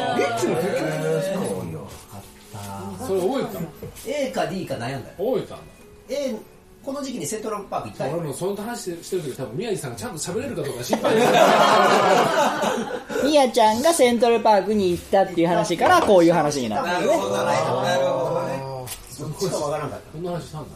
[3.14, 3.68] れ覚えてたの
[4.08, 5.04] ？A か D か悩んだよ。
[5.18, 5.64] 覚えてたんだ
[6.10, 6.36] A、
[6.84, 8.18] この時期にセントラルパーク行ったよ。
[8.18, 11.28] 俺もその話してる時多分宮治さんがちゃんと喋れるかどうか心配です。
[13.26, 16.94] ミヤちゃんがセントラルパークに行ったっていう話からこういう話になった。
[16.94, 17.44] なるほどね。
[17.46, 17.52] な
[17.98, 18.75] るほどね
[19.18, 20.76] そっちが分からなかっこんな話したんだな。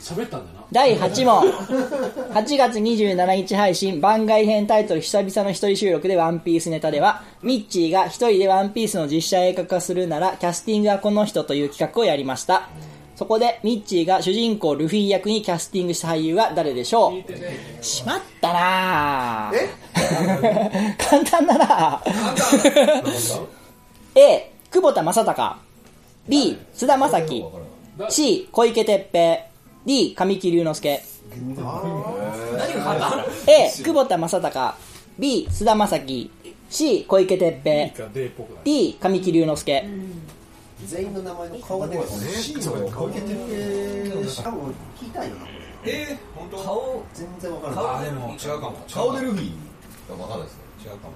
[0.00, 0.64] 喋ったんだな。
[0.70, 1.42] 第8問。
[1.50, 12.68] 8月27日配信番外編タイトル久々の一人収録でワンピースネタではミッチーが一人でワンピースの実写映画化するならキャスティングはこの人という企画をやりました。
[13.16, 17.14] そこでミッチーが主人公ルフィ役にキャスティングした俳優は誰でしょ
[17.80, 17.84] う？
[17.84, 19.52] しまったな。
[19.52, 22.02] ぁ 簡単だな。
[22.04, 23.40] ぁ
[24.16, 25.56] A 久保田正孝
[26.26, 27.44] B 菅田将暉。
[28.08, 29.38] C 小池徹平。
[29.84, 31.02] D 神木隆之介。
[33.46, 34.74] A 久保田正孝。
[35.18, 36.30] B 菅田将暉。
[36.70, 37.90] C 小池徹平。
[37.90, 38.10] か
[38.64, 39.84] D 神木隆之介。
[40.86, 42.26] 全員の名前の顔が出てこない。
[42.30, 43.28] C の小池徹
[44.14, 44.28] 平。
[44.28, 45.48] しかも聞いたいよな、こ
[45.84, 45.92] れ。
[45.92, 46.56] えー、本当？
[46.64, 47.84] 顔全然わからない。
[47.84, 48.78] あでも違うかも。
[48.90, 49.50] 顔でルフィ？
[50.08, 51.14] が分かんないですね 違うかも。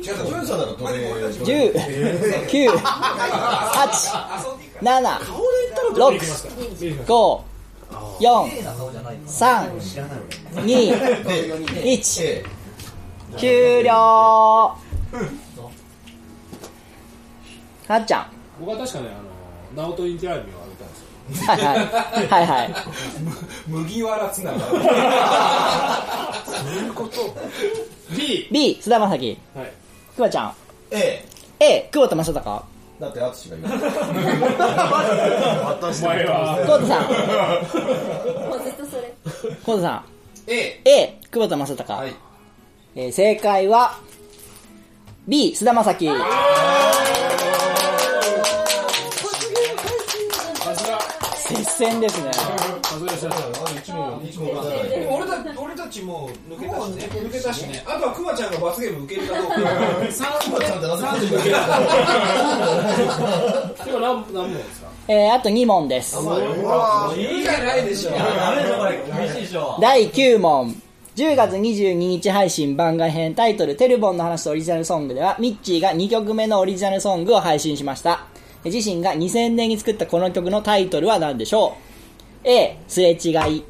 [0.00, 0.94] ジョンさんならどれ
[1.30, 1.72] 10、
[2.46, 2.78] 9、8、
[4.82, 5.18] 7、
[5.94, 6.20] 6、
[7.04, 7.40] 5、
[8.20, 8.24] 4、
[9.26, 9.80] 3、
[10.54, 10.64] 2、
[11.82, 12.44] 1、
[13.36, 14.76] 終了は
[17.98, 18.26] っちゃん。
[18.60, 19.08] 僕は確かね
[19.76, 20.63] あのナオトインティライミをあげたんですよ
[21.46, 21.78] はいはい。
[22.26, 22.74] はいはい。
[23.66, 24.58] 麦わらつなが
[28.16, 29.38] B B、菅田将暉。
[29.54, 29.72] はい
[30.16, 30.54] くまちゃん。
[30.90, 31.24] A
[31.60, 32.64] A、久保田正孝。
[33.00, 33.78] だって淳が言うお
[36.06, 37.02] 前はコートさん。
[38.48, 39.12] もうずっとそれ。
[39.64, 40.04] コートさん。
[40.46, 41.92] A A、久保田正孝。
[41.94, 42.14] はい
[42.96, 43.98] えー正解は、
[45.26, 46.08] B、菅田将暉。
[51.76, 52.30] 戦ですね。
[52.94, 53.10] 俺
[55.26, 57.08] た俺たちもう抜けたしね。
[57.12, 59.54] 抜けたしねあとはクマちゃんが罰ゲーム受けるかどうか。
[63.86, 64.88] 今何何問ですか？
[65.08, 66.16] えー、あと2問です。
[66.16, 66.20] い
[67.40, 68.10] いじゃないでしょ。
[69.80, 70.74] 第9問。
[71.16, 73.34] 10月22日配信番外編。
[73.34, 78.26] タイトルテルボンの話とオリジナルソングではミッチーが2曲目のオリジナルソングを配信しました。
[78.64, 81.76] 自身が2000年に作ったこの曲のタイトルは何でしょ
[82.44, 83.64] う ?A、すれ違い。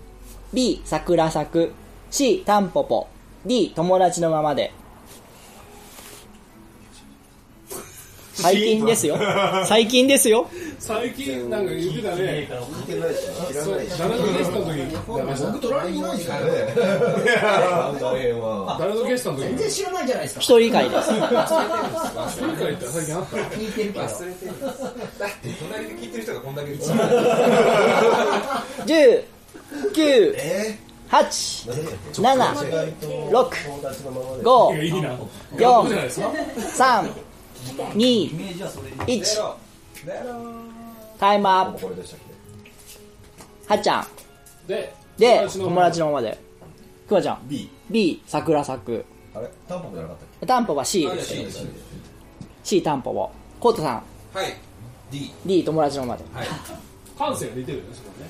[0.52, 1.72] B、桜咲く。
[2.10, 3.08] C、タンポポ。
[3.44, 4.72] D、友達のままで。
[8.34, 9.16] 最近ですよ。
[9.66, 10.48] 最近ですよ。
[10.78, 12.48] 最近なんか言ってたね。
[12.50, 12.60] ら。
[13.98, 16.50] 誰のゲストの時僕取られてないですからね。
[18.78, 20.40] 誰のゲストの時全然知らないじゃないですか。
[20.40, 21.10] 一人会です。
[21.10, 21.26] 一人
[22.56, 24.08] 会って最近あった聞いてるけど。
[24.08, 24.52] てる
[25.18, 26.90] だって隣で聞いてる人がこんだけうち。
[28.84, 29.24] 10、
[29.94, 30.76] 9、
[31.08, 31.68] 八、
[32.18, 32.54] 七、
[33.30, 33.56] 六、
[34.42, 34.74] 五、
[35.56, 35.90] 四、
[36.58, 37.08] 三、
[37.64, 39.54] 321
[41.18, 41.86] タイムアップ。
[43.66, 44.06] はっちゃん。
[44.66, 46.38] でで友達のままで。
[47.08, 47.40] くまちゃん。
[47.48, 49.04] B, B 桜咲く。
[49.34, 49.48] あれ？
[49.68, 50.46] タンポポじゃなかったっけ？
[50.46, 51.34] タンポポは C です
[52.62, 53.30] C タンポポ。
[53.60, 54.02] コートさん。
[54.36, 54.56] はい。
[55.10, 56.24] D D 友達のまで。
[56.32, 56.46] はい。
[57.18, 58.26] 感性が似てるよねそこね。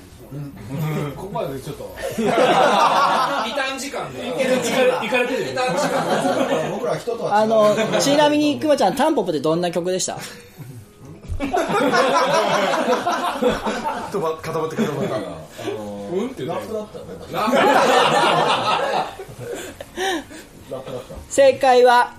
[1.15, 1.95] ここまでちょっと。
[2.17, 4.31] 異端時間でい
[5.09, 5.53] かれてるよ。
[5.53, 5.61] ね
[6.71, 10.17] 僕ら人とはあの、ちなみにくまちゃん、タンポポってどんな曲でした？
[14.11, 14.77] 固まって固まって
[15.13, 15.19] あ
[15.69, 16.99] のうんってラップだった。
[16.99, 17.49] ラッ
[20.81, 21.15] プだった。
[21.29, 22.13] 正解は、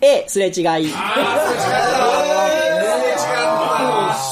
[0.00, 0.90] A、すれ違い。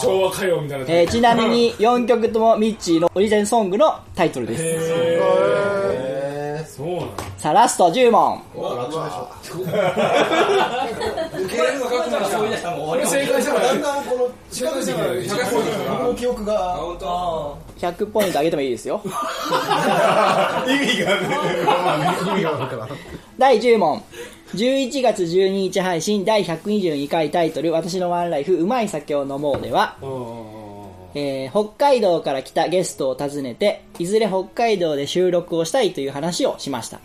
[0.02, 4.62] 昭和歌謡みたいなえーちなみに4曲ともミッチーのオリジナルソングのタイトルです。
[4.64, 5.20] え
[6.66, 8.42] そうなのさあ、ラスト10問。
[8.54, 9.58] ー楽勝でしょ
[11.42, 11.86] 受けれるの
[13.06, 19.00] 正解したからだんだんこの近づいてきてる100ポイント僕の記憶が本当100ポイントあげてもいいですよ。
[19.04, 19.14] 意味
[21.04, 21.26] がね
[22.26, 22.88] 意味が分からん
[23.38, 24.02] 第10問。
[24.54, 29.96] 11月12日配信第122回タイトル、私のワンライフ、うまい酒を飲もうでは、
[31.14, 37.00] えー北海道から来たゲストを訪ねて、いずれ北海道で収録をしたいという話をしました。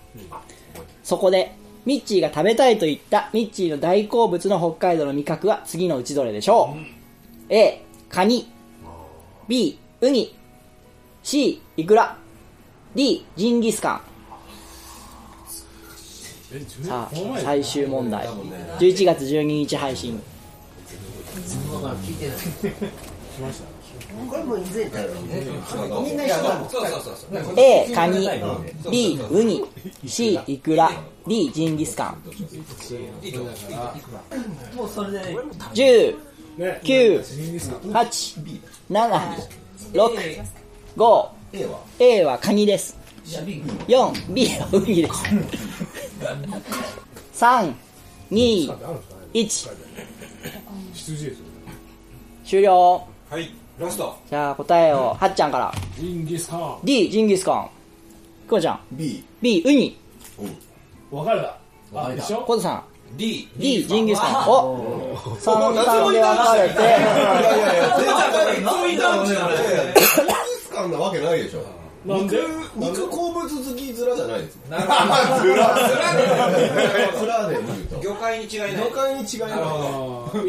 [1.04, 1.54] そこで、
[1.86, 6.76] ミッチーが食べたいと言ったミッチーの大好物の北海道の味覚は次のうちどれでしょ
[7.50, 8.52] う、?A、カニ。
[9.48, 10.36] B、ウニ。
[11.24, 12.18] C、イクラ。
[12.94, 14.17] D、ジンギスカン。
[16.84, 18.28] さあ、最終問題。
[18.80, 20.22] 11月12日配信。
[24.30, 25.06] これも以前から
[26.02, 28.28] みんな一緒だもんそうそうそうそう A、カニ。
[28.90, 29.64] B、ウニ。
[30.06, 30.92] C、イクラ。
[31.28, 32.24] D、ジンギスカン。
[34.76, 35.20] もうそれで
[35.74, 36.16] 10、
[36.58, 37.20] ね9、
[37.92, 39.22] 8、7、
[39.94, 40.44] 6、
[40.98, 42.98] 5、A は？A はカニです。
[43.88, 45.14] 4、B はウニです。
[47.34, 47.74] 3、
[48.32, 48.78] 2、
[49.34, 49.70] 1、
[50.94, 51.46] 羊ですよ
[52.46, 53.04] 終了。
[53.30, 54.18] はいラスト。
[54.30, 55.72] じゃあ答えを、はっちゃんから。
[56.00, 56.80] ジンギスカン。
[56.84, 57.70] D、ジンギスカン。
[58.48, 58.80] くまちゃん。
[58.94, 59.98] B B、ウニ。
[61.12, 61.58] 分かれた
[61.94, 62.84] あ一緒コウタさん。
[63.18, 64.50] D D、ジンギスカン。
[64.50, 65.18] お。
[65.40, 68.96] 三三で分かれて、いやいやいや全然そうい。
[68.96, 69.28] ったんない。
[69.28, 69.36] ジン
[69.96, 71.60] ギスカンなわけないでしょ
[72.08, 72.38] なんで？
[72.76, 74.88] 肉好物好き面じゃないですなるほ
[75.48, 75.54] ど。
[77.50, 78.00] で見ると。
[78.04, 78.72] 魚介に違いない。
[78.76, 79.52] 魚介に違いない。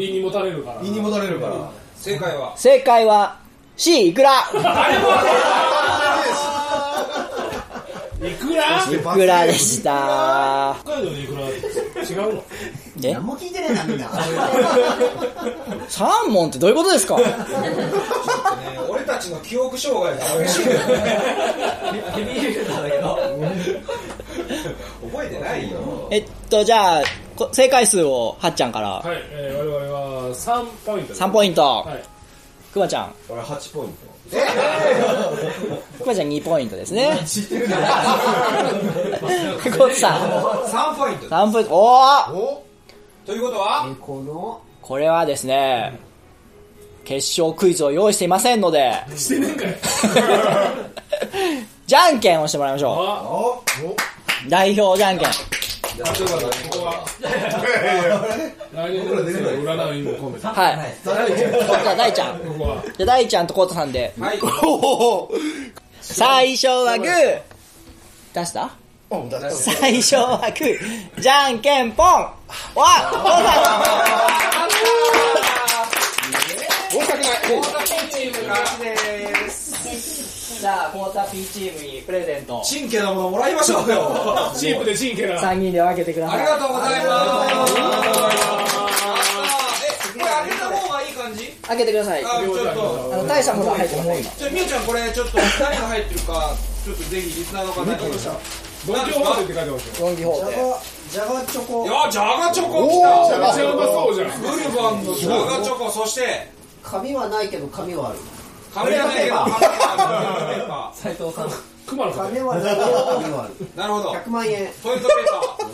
[0.07, 0.81] 胃にもたれるから。
[0.81, 1.53] 胃にもたれるから。
[1.97, 2.53] 正解は？
[2.55, 3.35] 正解は
[3.77, 4.31] C イクラ
[8.59, 10.75] いくらイクラでした？
[10.83, 11.41] 北海道にいくら？
[11.41, 11.49] 違
[12.29, 12.43] うの？
[13.03, 13.13] え？
[13.13, 14.09] 何も聞いてねえなみんな。
[15.87, 17.17] サーモンってどういうことですか？
[17.17, 17.23] ね
[18.89, 20.73] 俺たちの記憶障害が激しいんだ
[22.99, 23.17] よ。
[25.11, 27.03] 覚えてないよえっとじゃあ
[27.35, 28.89] こ正解数をはっちゃんから。
[28.89, 31.21] はい、えー、我々は3ポイントです。
[31.21, 31.61] 3ポイント。
[31.61, 32.03] はい。
[32.73, 33.13] くまちゃん。
[33.29, 34.35] 俺8ポイントく
[36.05, 37.07] まちゃん2ポイントですね。
[37.09, 37.15] ゴ
[39.87, 41.75] ッツさん3ポイント3ポイント。
[41.75, 41.95] お
[42.33, 42.65] お
[43.25, 43.95] ということは？
[43.99, 44.61] この？
[44.81, 45.99] これはですね
[47.03, 48.93] 決勝クイズを用意していませんので。
[49.15, 49.75] してねえんかい。
[51.87, 53.23] じゃんけんをしてもらいましょあ
[54.45, 55.29] う代表じゃんけん
[55.99, 56.05] こ
[56.71, 56.93] こは
[58.87, 58.93] い。
[60.01, 62.39] も込めてはいじゃあ大ちゃん。
[62.39, 64.13] じゃあ大ちゃんとコートさんで。
[64.19, 64.39] はい
[66.01, 67.41] 最初はグー。
[68.33, 68.71] 出した？
[69.51, 71.21] 最初はグー。
[71.21, 72.07] じゃんけんぽん。
[72.07, 72.33] わ
[76.91, 79.68] コーチームからです
[80.59, 82.61] じゃあコータ P チームにプレゼント。
[82.65, 84.11] チンケなものもらいましょうよ。
[84.59, 85.39] チープでチンケな。
[85.39, 87.73] 3人で分けてくださいありがとうございます。
[87.73, 87.79] え
[90.19, 91.45] これ開けた方がいい感じ？
[91.65, 92.25] 開けてください。
[92.25, 93.09] あちょっと。
[93.13, 97.95] あの大したものは入ってませんじゃあみゆちゃんこれちょっと何が入ってるかちょっとぜひリスナーの方に。
[98.87, 100.07] ドンキホーテって書いてますよ。
[100.07, 100.55] ドン・キホーテ。
[101.09, 101.85] ジャガチョコ。
[101.85, 104.41] いやジャガチョコ来めたちゃうまそうじゃん。
[104.41, 105.89] ブルボンのジャガチョコ。
[105.89, 106.51] そして
[106.83, 108.19] 紙はないけど紙はある
[108.73, 109.47] 紙はないけど紙
[110.69, 111.49] は斉藤さん。
[111.87, 112.85] 熊の金はないけど
[113.21, 114.11] 紙はあるなるほど。
[114.11, 115.25] 100万円トイレットペー
[115.57, 115.67] パー。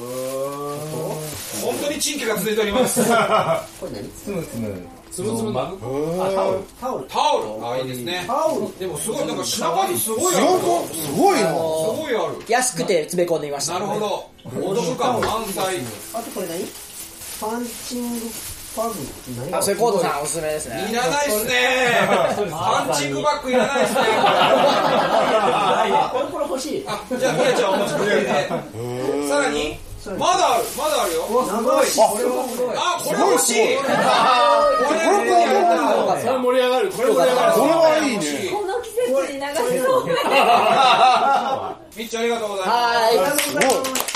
[1.66, 3.04] 本当にチンケが続いております。
[3.04, 3.10] こ
[3.88, 4.10] れ何？
[4.10, 4.88] つむつむ。
[5.12, 5.78] つむつむマグ
[6.22, 6.60] あタオル。
[6.80, 7.08] タオル。
[7.08, 7.68] タオル。
[7.68, 8.24] あいいですね。
[8.28, 8.80] タオル。
[8.80, 10.46] でもすごいなんか品数すごいある。
[10.48, 11.42] すごい。
[11.42, 12.36] なすごいある。
[12.48, 13.74] 安くて詰め込んでみました。
[13.74, 14.30] なるほど。
[14.62, 15.80] お得感満載。
[16.14, 16.66] あとこれ何？
[17.42, 18.26] パンチング
[18.76, 18.96] パグ
[19.40, 20.92] 何あそれコートさんおすすめですね。
[20.92, 21.54] いらないっすね。
[22.52, 24.02] パンチングバッグいらないっすね。
[26.12, 26.84] これこれ欲しい。
[26.86, 28.28] あじゃあみやちゃんお持ち帰りで
[29.30, 29.78] さらに
[30.20, 31.24] まだあるまだあるよ。
[31.48, 31.88] 長い。
[31.96, 32.76] これはすごい。
[32.76, 33.80] あこれ欲しい。
[33.80, 36.92] これこれやりたいこれ盛り上がる。
[36.92, 37.54] これ盛り上がる。
[37.56, 38.24] これはいいね。
[38.52, 40.06] この季節に流せそう。
[41.96, 43.56] みっちゃんありがとうございます。
[43.56, 44.16] はい。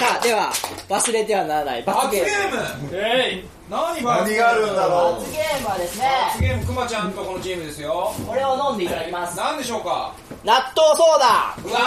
[0.00, 0.50] さあでは
[0.90, 1.84] 忘れてはならない。
[1.84, 2.56] 罰罰ゲゲーム。
[2.56, 2.96] ーム。
[2.96, 3.44] えい。
[3.70, 5.68] 何罰何があるんだろ罰ゲーム？
[5.68, 6.10] はですね。
[6.26, 8.12] 罰ゲームくまちゃんとこのチームですよ。
[8.26, 9.36] これを飲んでいただきます。
[9.36, 10.12] 何でしょうか？
[10.42, 11.54] 納豆ソーダ。
[11.62, 11.78] うわ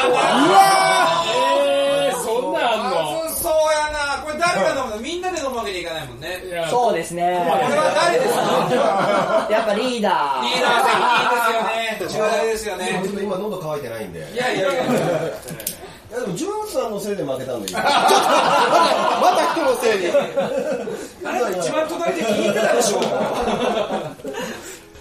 [1.27, 3.27] えー、そんなんあんの？
[3.27, 4.23] まずそうやな。
[4.23, 5.01] これ誰が飲むの？
[5.01, 6.41] みんなで飲むわけにいかないもんね。
[6.47, 6.69] いや。
[6.69, 7.43] そうですね。
[7.43, 9.51] これは誰ですか？
[9.51, 10.47] やっぱリーダー。
[10.47, 10.95] リーダー的
[11.99, 12.39] いいですよね。
[12.39, 13.01] 違いですよね。
[13.03, 14.19] ちょっと今喉乾いてないんで。
[14.31, 14.85] いやいやいや。
[14.85, 14.87] い
[16.13, 17.77] やでもジュンさんのせいで負けたんだよ。
[17.83, 20.11] また人のせいに。
[21.25, 22.99] あなた一番隣で聞いてたでしょ。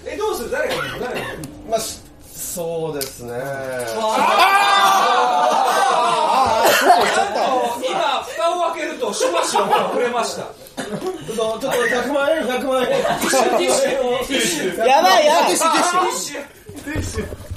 [0.06, 0.50] えどうする？
[0.50, 1.26] 誰が誰が
[1.68, 1.98] まあし
[2.34, 3.32] そうですね。
[7.88, 10.44] 今蓋を開けるとしばしば触れました
[10.76, 12.90] ちょっとちょっと100万円100万円。
[14.86, 15.56] やばいやばい。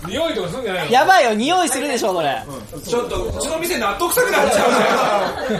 [0.08, 2.44] 匂いとかするんじゃないのやばいよ匂いするでしょそれ
[2.86, 5.60] ちょっとうちの店納得臭くなっちゃうね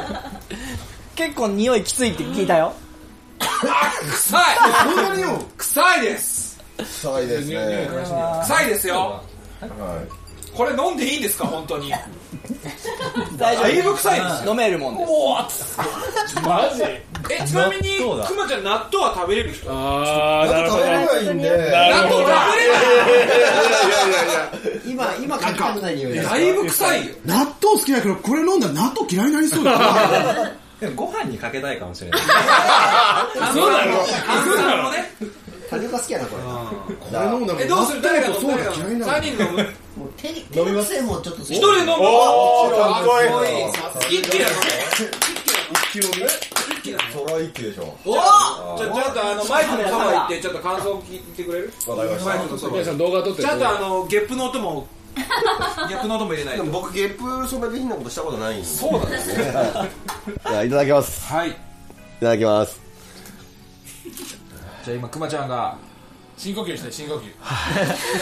[1.16, 2.74] 結構匂いきついって聞いたよ
[3.40, 4.44] あ臭い
[4.96, 7.90] そんなによ臭いです臭いですね
[8.44, 9.18] 臭いですよは
[9.68, 10.25] い
[10.56, 11.92] これ飲んでいいんですか本当に？
[13.38, 15.06] 大だいぶ丈臭いです夫飲めるもんで
[15.52, 15.78] す。
[16.44, 16.84] マジ？
[17.30, 19.70] えちなみにくまちゃん納豆は食べれる人？
[19.70, 20.84] あーなるほど。
[20.84, 21.50] 食べれないんで。
[21.50, 22.20] 納豆食
[24.86, 27.14] べれ今今書きたくない匂いないだいぶ臭いよ。
[27.26, 29.78] 納豆好きだけど、これ飲んだら納豆嫌いになりそうだ。
[29.78, 30.52] な。
[30.80, 32.22] でもご飯にかけたいかもしれない。
[33.54, 35.12] そうなの炭酸もね
[35.70, 36.44] 種が好きやなこれ。
[36.96, 38.02] これ飲んだらえどうする？
[38.02, 38.86] 誰が飲むそう誰が飲む？
[38.86, 39.58] だ嫌いな3人で飲む？
[39.98, 44.20] もう手に手の癖もちょっと一人で飲むおーかっこいいかっこいい。
[44.20, 46.30] 一気な一気飲み。
[47.12, 48.14] そら一気でしょお
[48.78, 51.74] ちょちょっとあのマイクのそば行ってちょっと感想を聞いてくれる？
[51.88, 52.30] わかりました。
[52.30, 52.74] マイクのそば。
[52.74, 56.64] 皆さん動画撮ってちゃんとあのゲップの音もゲップの音も入れないと。
[56.64, 58.66] でも僕ゲップそばで変なことしたことないんで。
[58.66, 59.44] そうなんですね。
[60.48, 61.34] じゃあいただきます。
[61.34, 61.50] はい。
[61.50, 61.54] い
[62.20, 62.80] ただきます
[64.86, 65.76] じゃあ今くまちゃんが
[66.38, 67.22] 深呼吸して深呼吸。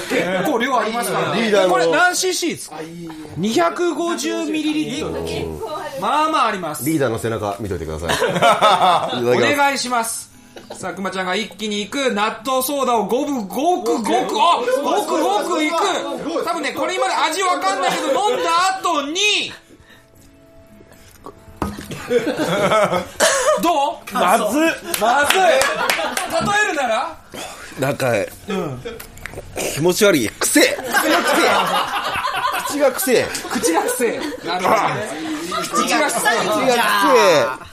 [0.09, 1.51] 結構量ありますからね。
[1.69, 2.77] これ何 cc ですか
[3.37, 5.59] ？250ml
[5.99, 6.85] まあまああります。
[6.85, 8.11] リーダーの背中見といてください。
[9.25, 10.31] お願いします。
[10.71, 14.07] さあくまちゃんが一気に行く納豆ソーダをごくごくごく
[14.39, 15.75] あごくごくいく。
[16.45, 19.51] 多分ねこれ今まで味わかんないけど飲んだ後に
[23.61, 24.13] どう？
[24.13, 24.43] まず
[24.99, 25.39] まずい。
[25.39, 25.49] 例
[26.65, 27.15] えるなら？
[27.79, 28.11] なんか、
[29.73, 30.29] 気持ち悪い。
[30.29, 30.77] くせえ
[32.67, 34.45] 口がくせえ口がくせえ口が癖。
[34.45, 34.77] なるほど
[35.83, 36.73] 口が臭い口が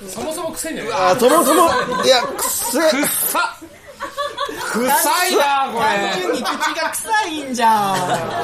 [0.01, 1.71] くせそもそも癖になるえあそもそも
[2.05, 3.07] いやくせえくっ。
[3.09, 3.57] さ
[4.73, 5.87] 臭いなこれ。
[5.87, 6.45] 単純に口
[6.81, 7.95] が臭いんじゃ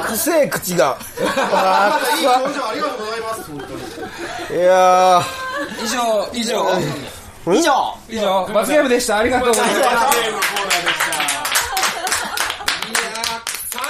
[0.03, 0.07] ん。
[0.07, 0.97] くせえ口が。
[1.53, 3.83] あーいい表情ありがとうございます本当に。
[3.83, 3.91] く
[4.49, 5.23] さいや
[5.83, 6.81] 以上以上。
[7.47, 7.95] 以上。
[8.09, 8.47] 以上。
[8.53, 9.19] 罰ゲームでした。
[9.19, 9.79] ありがとうございます。
[9.79, 13.41] いやー
[13.71, 13.83] 臭い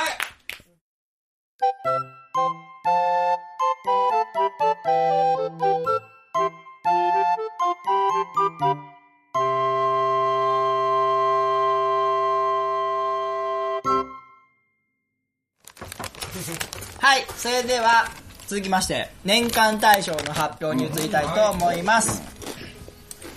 [16.99, 18.09] はい、それでは、
[18.47, 22.22] 続きまして、年間大賞の発表に移りたいと思います。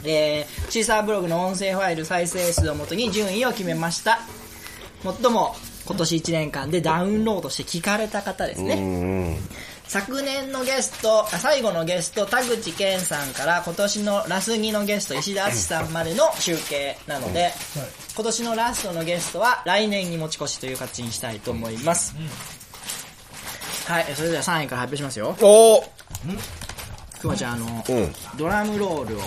[0.04, 4.20] えー、シーサーブログの音声ファイル再生数をもとに順位を決めました。
[5.04, 5.56] 最も
[5.86, 8.76] 今年1年間でダウンロードして聞かれた方ですね。
[8.76, 9.38] うん
[9.90, 17.52] 昨年のゲスト、あ最後のゲスト、田口健さんから今年のラス2のゲスト、石田敦さんまでの集計なので、
[18.14, 22.14] 今年のラストのゲストは来年に持ち越しという形にしたいと思います。
[23.90, 25.36] はい、それでは3位から発表しますよ。
[25.42, 25.84] おお
[27.20, 29.22] くまちゃん、あの、うんドラムロールを。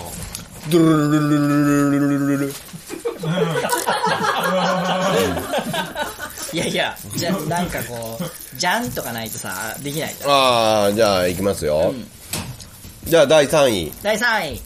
[0.69, 2.53] ドゥルルルルルルルルルルル
[6.53, 8.23] いやいや、じゃあなんかこう、
[8.57, 10.33] じゃんとかないとさ、できないから。
[10.33, 11.93] ああじゃあいきますよ、
[13.03, 14.61] じゃあ第3位第3位、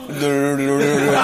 [0.06, 1.16] ドゥルルルルルル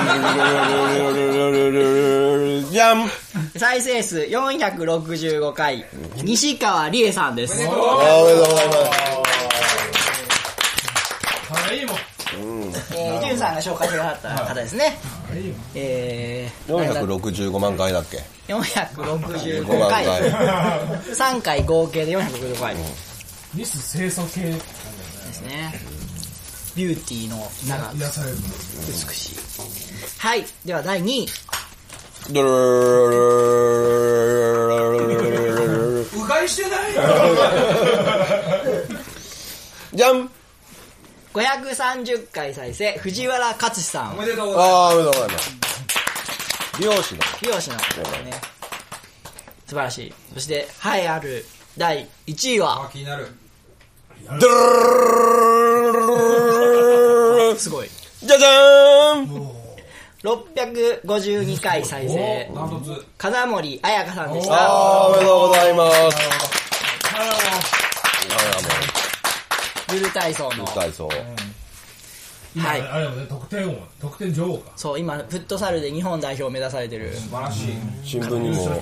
[1.13, 2.65] ルルルルル。
[2.65, 3.09] じゃん
[3.57, 5.85] 再生数465回、
[6.17, 7.55] 西川理恵さんです。
[7.55, 8.79] おめでとうございます。
[11.53, 11.97] はい、もう。
[12.31, 14.97] ジュンさんが紹介してくださった方ですね。
[15.75, 18.19] えー、465万回だっけ
[18.49, 20.07] ?465 回。
[20.07, 22.77] 3回合計で465回。
[23.55, 25.75] ミス清楚系ですね。
[26.77, 27.37] ビューティーの
[27.69, 28.05] 長美
[29.15, 29.37] しい。
[30.19, 30.45] はい。
[30.65, 31.27] では第2位。
[39.93, 40.30] じゃん
[41.33, 44.15] 530回再生、藤原勝志さん。
[44.15, 45.57] おめでとうございまああおめでとうございます。
[46.79, 47.21] 美容師の。
[47.43, 47.79] 美容師の。
[47.79, 47.85] 素
[49.69, 50.15] 晴らしい。
[50.35, 51.47] そして、栄えある
[51.79, 52.85] 第1位すは。
[52.87, 53.29] あ、気になる。
[57.57, 57.89] すごい。
[58.23, 59.51] じゃじゃーん。
[60.23, 62.51] 652回再生、
[63.17, 64.55] 金森彩香さんでした。
[64.55, 67.90] あーおめでとうございます
[69.93, 70.65] ルール体操の。
[70.67, 71.09] 体操
[72.55, 77.15] 今はいあれだもんね得点王得点女王かそう、今、フットサルで日本代表を目指されてる。
[77.15, 77.73] 素晴らしい
[78.03, 78.81] 新聞にも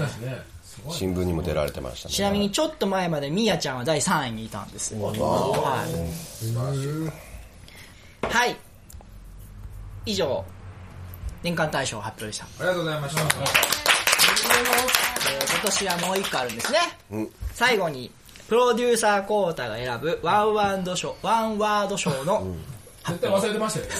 [0.90, 4.94] 新聞にも出られてましたねちなみにちょっと前までミヤちゃんは第3位にいたんです。
[4.94, 5.12] は
[8.22, 8.32] い。
[8.32, 8.56] はい。
[10.06, 10.44] 以上、
[11.42, 12.44] 年間大賞発表でした。
[12.44, 13.28] ありがとうございましたえー
[15.50, 16.78] 今年はもう一個あるんですね。
[17.10, 18.10] うん最後に、
[18.48, 22.46] プロデューサーコータが選ぶワンワンド賞、ワンワード賞の、
[23.06, 23.92] 絶対忘れてましたよね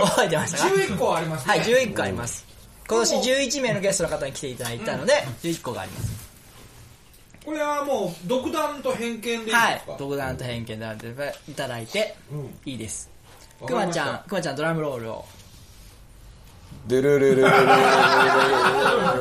[0.00, 2.44] 覚えてましたか？11個ありますねはい、11個あります。
[2.88, 5.12] 今年11名のゲストの方に来ていただいたので、
[5.42, 6.28] 11個があります。
[7.44, 9.58] これはもう独断と偏見でいいんですか？
[9.62, 9.82] はい。
[9.98, 11.06] 独断と偏見でやって
[11.50, 12.16] いただいて、
[12.64, 13.08] いいです。
[13.64, 15.24] くまちゃん、くまちゃんドラムロールを。
[16.86, 17.56] ドゥルルルルルルル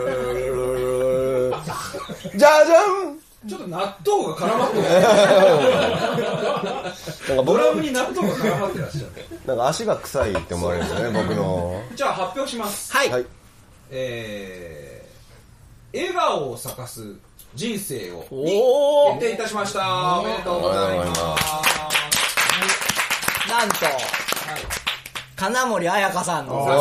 [0.06, 0.37] ルルル
[2.36, 3.20] じゃじゃん。
[3.48, 4.84] ちょっと納豆が絡まってる。
[4.84, 4.90] な
[7.36, 9.08] んか僕ドラムに納豆が絡まってらっしゃる。
[9.46, 11.84] なんか足が臭いって思われるんですよね僕の。
[11.96, 12.92] じゃあ発表します。
[12.92, 13.10] はい。
[13.10, 13.26] はい。
[13.90, 17.16] えー、笑顔を咲かす
[17.56, 18.26] 人生を
[19.20, 20.20] 決定いたしました。
[20.20, 21.22] おめでとうございます。
[23.48, 23.96] なんと、はい。
[25.38, 26.78] 金森彩香さんの、さす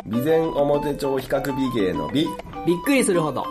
[0.04, 2.28] 備前表町比較美芸の美。
[2.68, 3.46] びっくりするほど、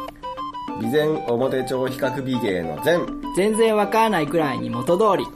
[0.81, 2.99] 備前表町比較美芸の前。
[3.37, 5.27] 全然わからないくらいに元通り、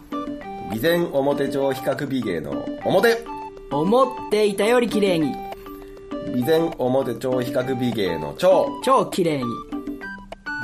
[0.75, 3.25] 備前表町比較美芸の表。
[3.71, 5.35] 思っていたより綺麗に、
[6.33, 8.71] 備前表町比較美芸の超。
[8.83, 9.45] 超綺麗に、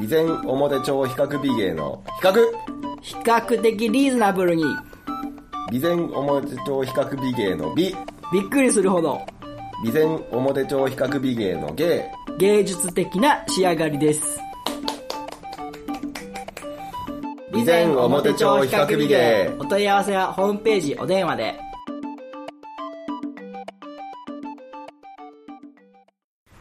[0.06, 2.34] 備前表町比較美芸の比較。
[3.02, 4.64] 比較的リーズナブルに、
[5.70, 7.94] 備前表町比較美芸の美。
[8.32, 9.20] びっくりするほど、
[9.84, 12.10] 備前表町比較美芸の芸。
[12.38, 14.40] 芸術的な仕上がりです。
[17.60, 19.52] 備前表町比較美芸。
[19.58, 21.60] お問い合わせはホームページ、お電話で。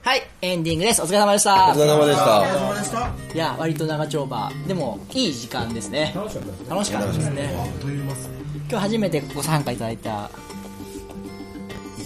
[0.02, 1.02] はい、エンディングです。
[1.02, 1.70] お疲れ様でした。
[1.72, 3.10] お疲れ様でした。
[3.34, 4.52] いや、割と長丁場。
[4.68, 6.14] でも、いい時間ですね。
[6.16, 6.70] 楽しかったですね。
[6.70, 7.54] 楽しかったですね。
[8.70, 10.30] 今日初めてご参加いただいた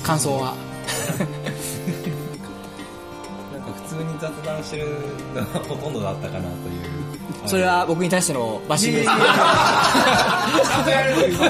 [0.03, 0.53] 感想は？
[3.51, 4.87] なんか普通に雑談してる
[5.33, 7.02] のがほとんどだったかなという。
[7.45, 9.09] それは僕に対してのバッシングです。
[9.09, 9.15] ちゃ
[10.81, 11.43] んとやれるち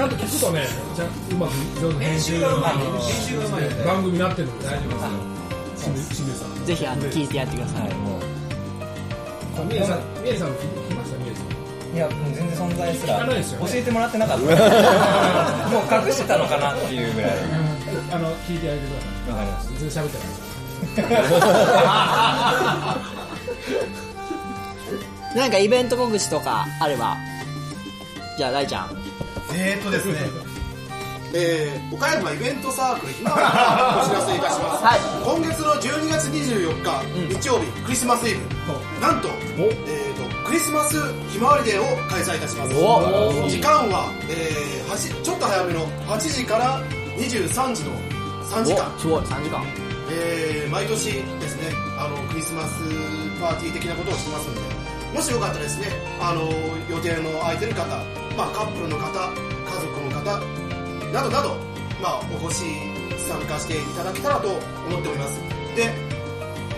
[0.00, 0.66] ゃんと聞くとね、
[0.96, 2.72] ちゃんうまく上手に編集がうまい。
[2.72, 2.82] 編
[3.26, 3.62] 集がうまい。
[3.84, 4.98] 番組になってるんで大丈夫で
[5.76, 5.92] すよ。
[5.92, 6.48] 清水さん。
[6.64, 7.90] ぜひあの聞いてやってください。
[9.60, 10.52] あ宮根さん、宮根さん聞
[10.88, 11.46] きました宮根さん。
[11.94, 14.44] いや、もう全然存在すら聞かないですよね教えてもらってなかった。
[14.44, 17.30] もう隠してたのかなっていうぐらい。
[18.12, 19.30] あの、聞いてあげてください。
[19.30, 19.72] わかりました。
[19.80, 21.30] 全然喋ってない。
[25.36, 27.16] なんかイベント告知とかあれば？
[28.36, 28.90] じゃあ、大ちゃん。
[29.54, 30.14] えーっとですね、
[31.34, 34.82] えー、岡山イベントサークルひまわりからお知らせいたします。
[34.84, 38.40] はい今月の12月24日、日曜日、クリスマスイブ、
[39.00, 39.28] なんと、
[39.86, 40.96] えーと、クリスマス
[41.30, 42.74] ひまわりデーを開催いたします。
[42.76, 46.80] お時間は、えー、はしちょっと早めの8時から
[47.18, 47.92] 23時の
[48.50, 48.92] 3時間。
[48.96, 49.62] おすごい、3時間。
[50.12, 51.04] えー毎年
[51.40, 52.70] ですねあのクリスマス
[53.40, 54.60] パーティー的なことをしてますんで
[55.14, 55.88] もしよかったらですね
[56.20, 56.42] あの
[56.88, 57.86] 予定の空いてる方、
[58.36, 60.40] まあ、カップルの方家族の方
[61.12, 61.56] などなど、
[62.00, 62.64] まあ、お越し
[63.28, 64.58] 参加していただけたらと思
[64.98, 65.40] っております。
[65.76, 65.90] で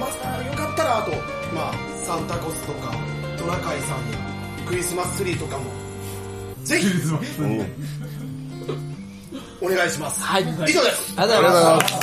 [0.00, 1.10] まあよかったらあと、
[1.54, 1.74] まあ、
[2.04, 2.92] サンタコスとか
[3.38, 4.18] トナカイさんや
[4.66, 5.64] クリスマスツリーとかも
[6.64, 6.86] ぜひ
[9.60, 10.42] お願いします、はい。
[10.42, 11.14] 以上です。
[11.16, 11.94] ありがとうございます。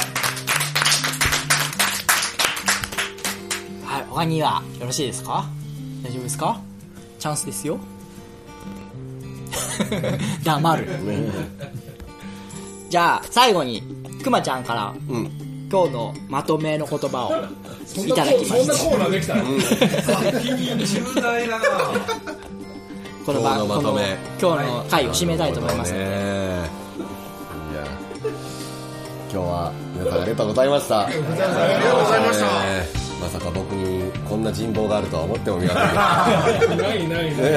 [3.85, 5.45] はい、他にはよろしいですか？
[6.03, 6.59] 大丈夫ですか？
[7.19, 7.77] チャンスですよ。
[10.43, 10.87] 黙る。
[12.89, 13.83] じゃあ、最後に、
[14.23, 15.31] くまちゃんから、うん。
[15.71, 17.31] 今日のまとめの言葉を
[17.85, 18.85] そんないただきまそんなした。
[18.89, 19.43] コーナーできたら。
[19.43, 19.59] 重
[21.21, 21.65] 大だな
[23.25, 25.91] この今日のまとめ今日の回を締めたいと思います。
[25.91, 26.65] ねえ
[27.71, 27.83] いや
[29.31, 31.37] 今日は皆さんありがとうございましたありがとうご
[32.09, 32.39] ざいまし
[32.93, 36.75] たまさか僕にこんな人望があるとは思ってもみませんけど。
[36.81, 37.53] ないないない。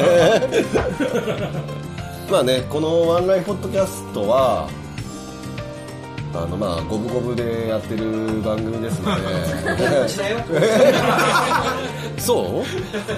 [2.30, 4.68] まあね、このワンライフポッドキャストは、
[6.34, 9.22] あのまあ五分五分でやってる番組ですので。
[12.18, 12.64] そう？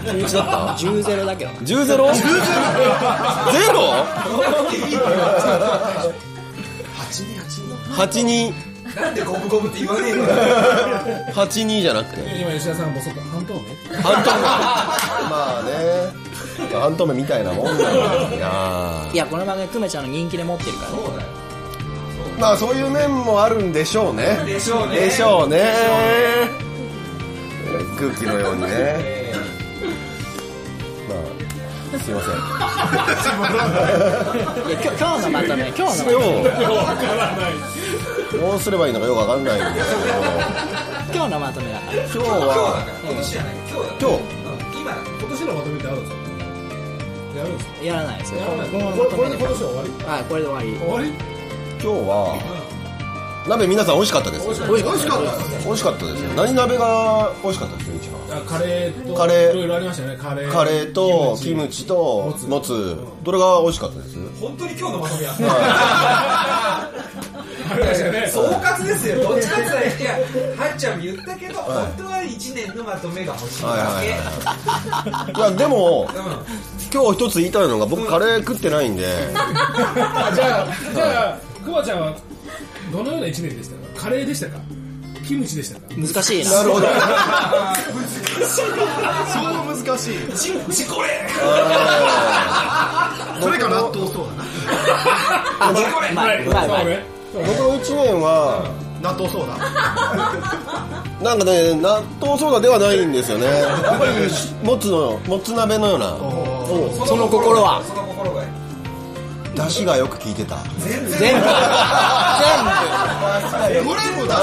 [0.04, 1.50] 中1だった？10ゼロだけど。
[1.52, 2.12] 10ゼロ？
[2.12, 2.20] ゼ
[3.72, 4.04] ロ
[7.96, 10.24] ？82なんでゴブゴブって言わねえの
[11.34, 12.20] 82じゃなくて。
[12.40, 13.60] 今吉田さんもそっか半透明？
[14.02, 14.36] 半透明。
[14.40, 15.70] まあね。
[16.72, 17.72] 半透明みたいなもんだ。
[17.72, 17.78] よ
[18.36, 19.10] いや。
[19.12, 20.98] いやこの番組くめちゃんの人気で持ってるからね。
[22.38, 24.38] まあそういう面もあるんでしょうね。
[24.46, 24.96] でしょうね。
[24.96, 25.74] でしょうね。
[27.98, 29.24] 空気のようにね。
[31.08, 31.14] ま
[31.96, 32.30] あすいません。
[34.68, 36.12] いや今日のまとめ今日のまとめ。
[36.12, 36.22] よう
[38.38, 40.06] どうすればいいのかよくわかんないんですけど。
[41.14, 42.84] 今日のまとめだから今日は。
[43.04, 43.88] 今年じゃない今日。
[43.88, 44.22] だ今日
[44.80, 46.24] 今だ今年のまとめってあるんですか？
[47.34, 47.84] やるんですか？
[47.84, 49.90] やらないですよこれで今年は終わり。
[50.04, 50.76] はいこれで終わり。
[50.78, 51.08] 終わり
[51.82, 52.64] 今日は
[53.46, 55.28] 鍋皆さん美味しかったです美味しかった。
[55.66, 56.06] 美味しかった。
[56.06, 58.38] です何鍋が美味しかったですよ一番？
[58.38, 59.52] あカレーとカレー。
[59.52, 60.16] いろいろありましたよね。
[60.16, 60.50] カレー。
[60.50, 61.84] カレーとキムチ。
[61.84, 64.16] ともつどれが美味しかったです？
[64.40, 65.34] 本当に今日のまとめや
[68.30, 69.22] 総括ですよ。
[69.22, 70.12] どっちかって言ったらいや
[70.66, 75.32] はっちゃんも言ったけど本当は1年のまとめが欲しいはいだはいけはい。
[75.38, 76.22] いやでもうん。
[76.92, 79.06] 今日一つ言いたいのが僕カレー食ってないんで。
[79.34, 82.12] あ じゃあじゃあくまちゃんは
[82.92, 84.04] どのような一年でしたか？
[84.04, 84.58] カレーでしたか？
[85.26, 85.86] キムチでしたか？
[85.96, 86.52] 難しいな。
[86.52, 86.86] なるほど。
[88.46, 88.66] そう
[89.86, 90.18] 難しい。
[90.36, 90.52] ち
[90.84, 91.08] ちこれ
[93.40, 94.44] それか納豆そうだな。
[95.60, 98.62] あうまいうまいうまい僕の1年は
[99.02, 99.56] 納豆そうだ
[101.22, 103.46] なんかね納豆ソーダではないんですよね。
[103.46, 104.12] やっぱり
[104.62, 106.16] もつのもつ鍋のような。
[107.06, 107.82] その心は？
[107.84, 108.42] その心が
[109.54, 110.56] 出汁がよく効いてた。
[110.78, 111.10] 全部。
[111.10, 111.46] 全部。
[113.88, 114.34] これも出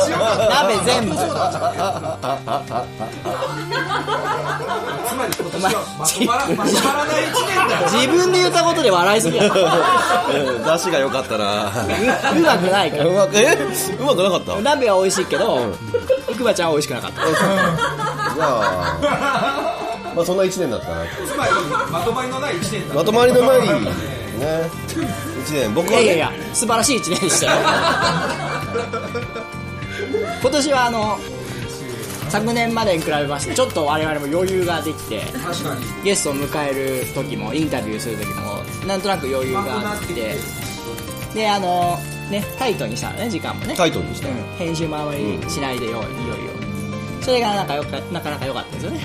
[0.85, 1.15] 全部
[5.33, 7.89] つまり今年はまとまらまとまらない1年だよ。
[7.91, 9.43] 自分で言ったことで笑いすぎや。
[9.45, 9.51] うん
[10.63, 11.65] 出汁が良かったな。
[11.65, 13.05] うまくないから。
[13.05, 13.57] うまくえ？
[13.99, 14.59] うまくなかった？
[14.61, 15.73] 鍋は美味しいけど
[16.37, 17.21] くまちゃんは美味しくなかった。
[17.25, 18.97] じゃあ
[20.15, 21.05] まあそんな1年だったな。
[21.25, 21.51] つまり
[21.91, 23.67] まとまりのない1年だまとまりのないね。
[25.45, 25.73] 1年。
[25.73, 27.51] 僕はねいやいや素晴らしい一年でしたよ。
[30.41, 31.19] 今年はあの
[32.31, 35.21] 昨年までに比べましてちょっと我々も余裕ができて
[36.03, 40.37] ゲストを迎える時もインタビューする時もなんとなく余裕があって
[41.33, 41.97] であの
[42.29, 43.75] ねタイトにしたのね時間もね。
[43.75, 44.29] タイトにした。
[44.29, 46.05] うん編集もあまりしないでよいよいよ
[47.21, 48.99] それがなんかよかなかなか良かったですよね。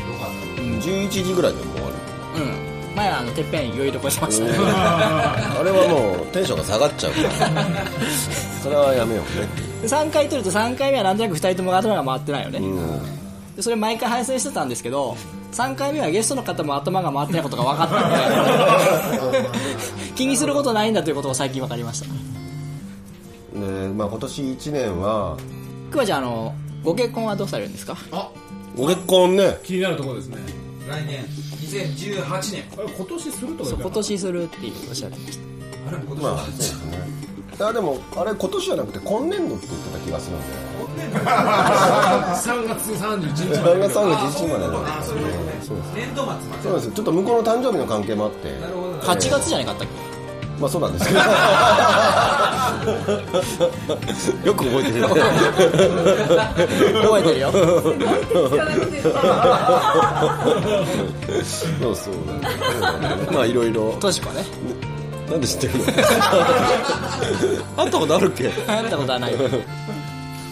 [0.80, 1.94] 11時ぐらいでもう終わる。
[2.36, 2.96] うん。
[2.96, 4.44] 前はあのてっぺん余裕どころしてました。
[4.46, 7.66] ね あれはもうテンションが下がっちゃうから。
[8.62, 9.48] それはやめようね。
[9.86, 13.15] 3回撮ると3回目はなんとなく2人とも頭が回ってないよね、うん
[13.56, 15.16] でそれ毎回配信してたんですけど
[15.52, 19.44] 3回目はゲストの方も頭が回ってないことが分かったので
[20.14, 22.06] 気にすることないんだということを最近分かりました。
[22.06, 22.12] で
[23.94, 25.36] まあ今年1年は
[25.90, 26.54] くまちゃんあの
[26.84, 27.96] ご結婚はどうされるんですか？
[28.76, 29.58] ご結婚ね。
[29.64, 30.36] 気になるところですね。
[30.88, 32.64] 来年2018年。
[32.78, 35.38] あれ今年するとかそう今年するっていうおっしゃってまし
[35.88, 36.98] あれ今年まあはそうですね。
[37.58, 40.46] いやでもあれ今年じゃなくて今年度って言ってた気がするんで
[40.96, 44.66] 3月31日ま3で月3日1日まで。
[44.66, 45.10] なんあでね
[45.66, 46.40] そうです年度末まで。
[46.62, 46.84] そうなんです。
[46.86, 48.58] よちょっと向こうの誕生日の関係もあって。
[48.60, 49.88] なるほどた8月じゃなかったっ
[50.58, 51.06] まあそうなんです。
[51.08, 51.20] け ど
[54.46, 55.08] よく覚えてるねけ
[57.02, 57.52] 覚えてるよ。
[57.52, 57.58] そ
[61.90, 62.14] うそう。
[63.32, 63.92] まあいろいろ。
[64.00, 64.42] としこね。
[65.30, 65.84] なんで知ってるの？
[67.76, 68.44] 会ったことあるっけ？
[68.48, 69.34] 会ったことはない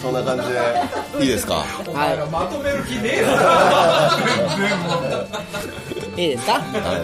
[0.04, 0.60] そんな感じで。
[1.24, 1.54] いいですか？
[1.54, 3.26] はまとめる気ねえよ
[6.18, 6.22] い。
[6.22, 6.28] いい。
[6.36, 6.58] ですか、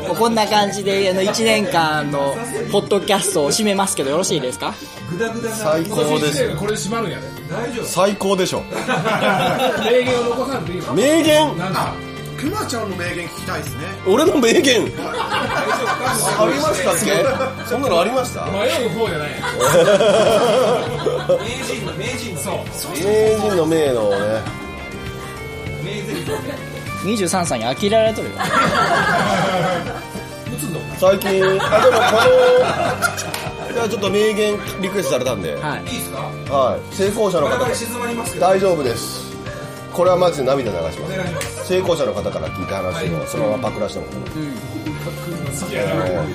[0.07, 2.37] もうこんな感じであの1年間の
[2.71, 4.75] ポッドキャストを締めますけどよろしいですか？
[5.11, 6.55] グダグダな最高ですよ。
[6.57, 7.85] これで閉まるんやね大丈夫。
[7.87, 8.63] 最高でしょ。
[9.85, 10.93] 名言を残さんといいの？
[10.95, 11.57] 名言？
[11.59, 11.95] なんか
[12.41, 13.83] くまちゃんの名言聞きたいですね。
[14.07, 14.83] 俺の名言？
[14.99, 17.25] ありましたっけ？
[17.67, 18.47] そんなのありました？
[18.47, 19.31] 迷う方じゃない。
[21.39, 22.93] 名人の名人のそう。
[22.93, 24.17] 名人の名のね。
[25.85, 26.39] 名人の
[27.17, 28.35] 23歳に呆れられとるよ。
[30.99, 31.29] 最近。
[31.31, 31.59] あでもこ
[33.69, 35.83] のじゃあちょっと名言リクエストされたんで、はい。
[35.85, 36.19] いいですか？
[36.55, 37.55] はい、成功者の方。
[37.55, 38.47] 我々静まりますけど。
[38.47, 39.30] 大丈夫です
[39.93, 41.11] これはマジで涙流しま
[41.41, 41.63] す。
[41.63, 44.07] す成功者の方から聞いた話をそのままパクらしても。
[44.07, 44.13] ら
[46.23, 46.27] う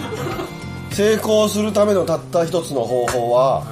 [0.92, 3.66] 成功するためのたった一つの方法は、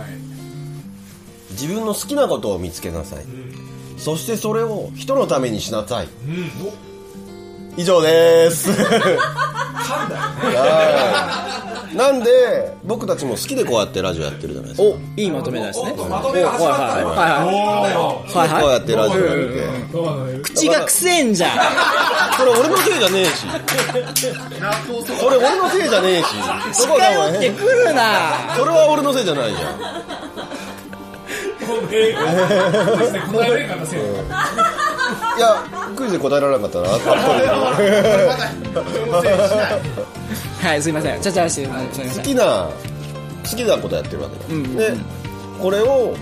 [1.51, 3.25] 自分の好きなことを見つけなさい、
[3.97, 6.09] そしてそれを人のためにしなさい、
[7.77, 8.71] 以上です。
[8.71, 8.99] は
[11.91, 11.95] い。
[11.95, 14.83] なんで僕たちも好きでこうやってラジオやってるじゃないですか。
[14.83, 15.93] おいいまとめですね。
[16.09, 21.51] まとめが始まったはいはいはいこうやってラジオやってて口がくせえんじゃん
[22.35, 23.45] それ俺のせいじゃねえし
[25.19, 26.25] それ俺のせいじゃねえし
[26.81, 29.77] そこは近寄ってくるなそれは俺のせいじゃないじゃん
[31.63, 33.99] 答えれんかったせい
[35.37, 36.99] いやクイズで答えられなかったらあっ
[40.61, 41.21] はいすいません。
[41.21, 41.73] ちゃちゃして好
[42.21, 42.69] きな
[43.43, 44.39] 好きなことやってるわけ。
[44.39, 44.75] だ、うん。
[44.75, 44.93] で
[45.59, 46.15] これを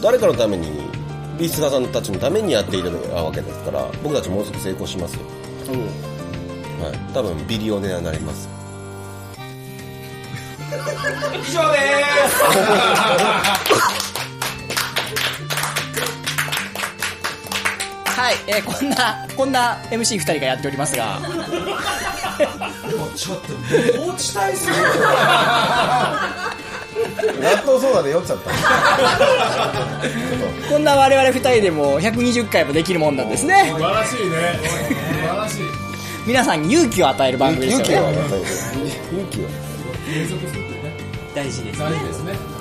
[0.00, 0.90] 誰かのために
[1.38, 5.20] リスナーさんたちのためにやっているわけですから僕たちもうすぐ成功しますよ。
[6.82, 6.98] はい。
[7.14, 8.48] 多分ビリオネアになります。
[10.72, 11.78] 以上で
[13.74, 14.02] す
[18.12, 21.20] はい、えーこんなこんな MC2 人がやっておりますが。
[23.14, 23.52] ちょっと
[23.98, 24.82] 放置体すぎる
[27.40, 28.50] 納豆ソーダで酔っちゃった
[30.68, 33.70] こんな我々2人でも120回もできるもんなんですね。
[33.70, 34.58] 素晴らしいね。
[34.58, 34.68] 素
[35.28, 35.62] 晴らしい。
[36.26, 37.94] 皆さんに勇気を与える番組ですよね。
[37.94, 38.44] 勇気は与える。
[39.12, 39.48] 勇気は
[40.06, 40.96] 継続するってね。
[41.34, 42.51] 大事です大事ですね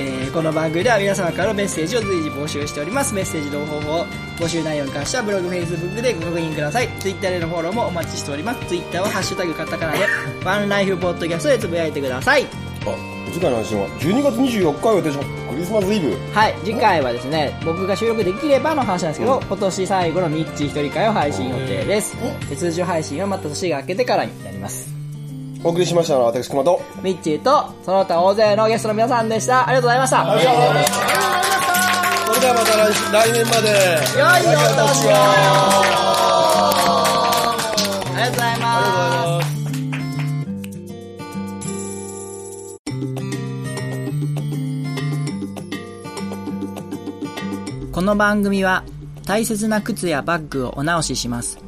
[0.00, 3.12] えーこの番組では皆様からのメッセージを随時募集しております。
[3.12, 4.06] メッセージの方法
[4.38, 6.88] 募集内容に関してはブログ、フェイスブックでご確認ください。
[7.00, 8.60] Twitter でのフォローもお待ちしております。
[8.68, 10.06] Twitter は「ハッシュタグカタカナ」で
[10.46, 12.46] 「ワンライフポッドキャスト」でつぶやいてください。
[12.86, 12.94] あ
[13.32, 15.28] 次回の配信は12月24日を予定します。
[15.50, 16.16] クリスマスイブ。
[16.32, 22.16] はい次回はですね僕が収録できればの話なんですけど、今年最後のミッチー一人会を配信予定です。
[22.48, 24.99] で通常配信はまた年が明けてからになります
[25.62, 29.68] お送りしましたのは私熊とミッチーとその他大勢のゲストの皆さんでした。
[29.68, 30.24] ありがとうございました。
[30.24, 30.32] そ
[32.34, 33.68] れではまた来週来年まで。
[34.16, 35.10] 良いお年を。
[38.06, 38.66] ありがとうございま
[47.86, 47.90] す。
[47.92, 48.82] この番組は
[49.26, 51.58] 大切な靴やバッグをお直しします。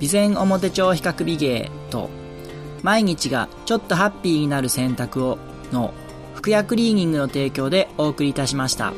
[0.00, 2.08] 備前表帳比較美芸と
[2.82, 5.38] 毎日がちょっとハッピーになる選択を
[5.72, 5.94] の
[6.34, 8.92] 服薬クリーニングの提供でお送りいたしました。